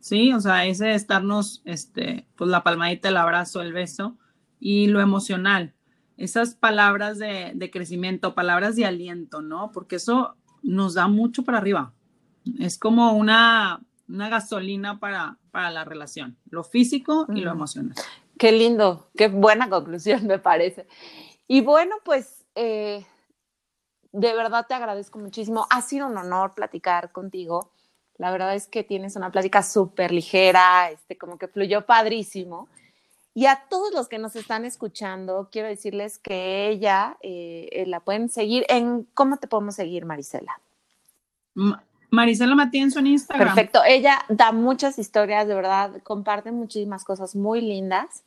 [0.00, 0.32] ¿sí?
[0.32, 4.18] O sea, ese de estarnos, este, pues la palmadita, el abrazo, el beso,
[4.60, 5.74] y lo emocional.
[6.16, 9.72] Esas palabras de, de crecimiento, palabras de aliento, ¿no?
[9.72, 11.92] Porque eso nos da mucho para arriba.
[12.58, 17.94] Es como una, una gasolina para, para la relación, lo físico y lo emocional.
[18.38, 20.86] Qué lindo, qué buena conclusión me parece.
[21.46, 23.04] Y bueno, pues eh,
[24.12, 25.66] de verdad te agradezco muchísimo.
[25.70, 27.70] Ha sido un honor platicar contigo.
[28.16, 32.68] La verdad es que tienes una plática súper ligera, este, como que fluyó padrísimo.
[33.34, 37.98] Y a todos los que nos están escuchando, quiero decirles que ella eh, eh, la
[37.98, 40.60] pueden seguir en, ¿cómo te podemos seguir, Marisela?
[42.14, 43.48] Marisela Matienzo en Instagram.
[43.48, 48.24] Perfecto, ella da muchas historias, de verdad, comparte muchísimas cosas muy lindas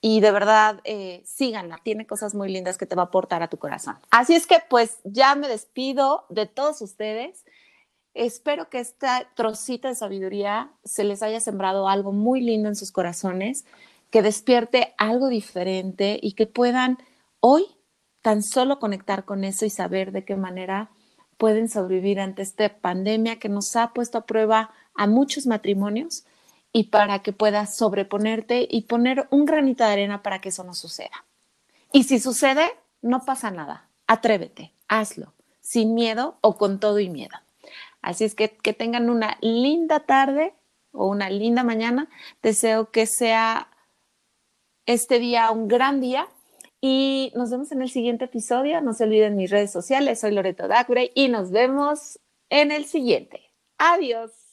[0.00, 3.48] y de verdad eh, síganla, tiene cosas muy lindas que te va a aportar a
[3.48, 3.96] tu corazón.
[4.10, 7.44] Así es que pues ya me despido de todos ustedes.
[8.14, 12.92] Espero que esta trocita de sabiduría se les haya sembrado algo muy lindo en sus
[12.92, 13.64] corazones,
[14.10, 16.98] que despierte algo diferente y que puedan
[17.40, 17.64] hoy
[18.22, 20.90] tan solo conectar con eso y saber de qué manera
[21.38, 26.24] pueden sobrevivir ante esta pandemia que nos ha puesto a prueba a muchos matrimonios
[26.72, 30.74] y para que puedas sobreponerte y poner un granito de arena para que eso no
[30.74, 31.24] suceda.
[31.92, 32.68] Y si sucede,
[33.00, 33.88] no pasa nada.
[34.06, 37.36] Atrévete, hazlo, sin miedo o con todo y miedo.
[38.02, 40.54] Así es que que tengan una linda tarde
[40.92, 42.08] o una linda mañana.
[42.42, 43.68] Deseo que sea
[44.86, 46.28] este día un gran día
[46.80, 48.80] y nos vemos en el siguiente episodio.
[48.80, 50.20] No se olviden mis redes sociales.
[50.20, 52.18] Soy Loreto Dacure y nos vemos
[52.50, 53.40] en el siguiente.
[53.78, 54.47] Adiós.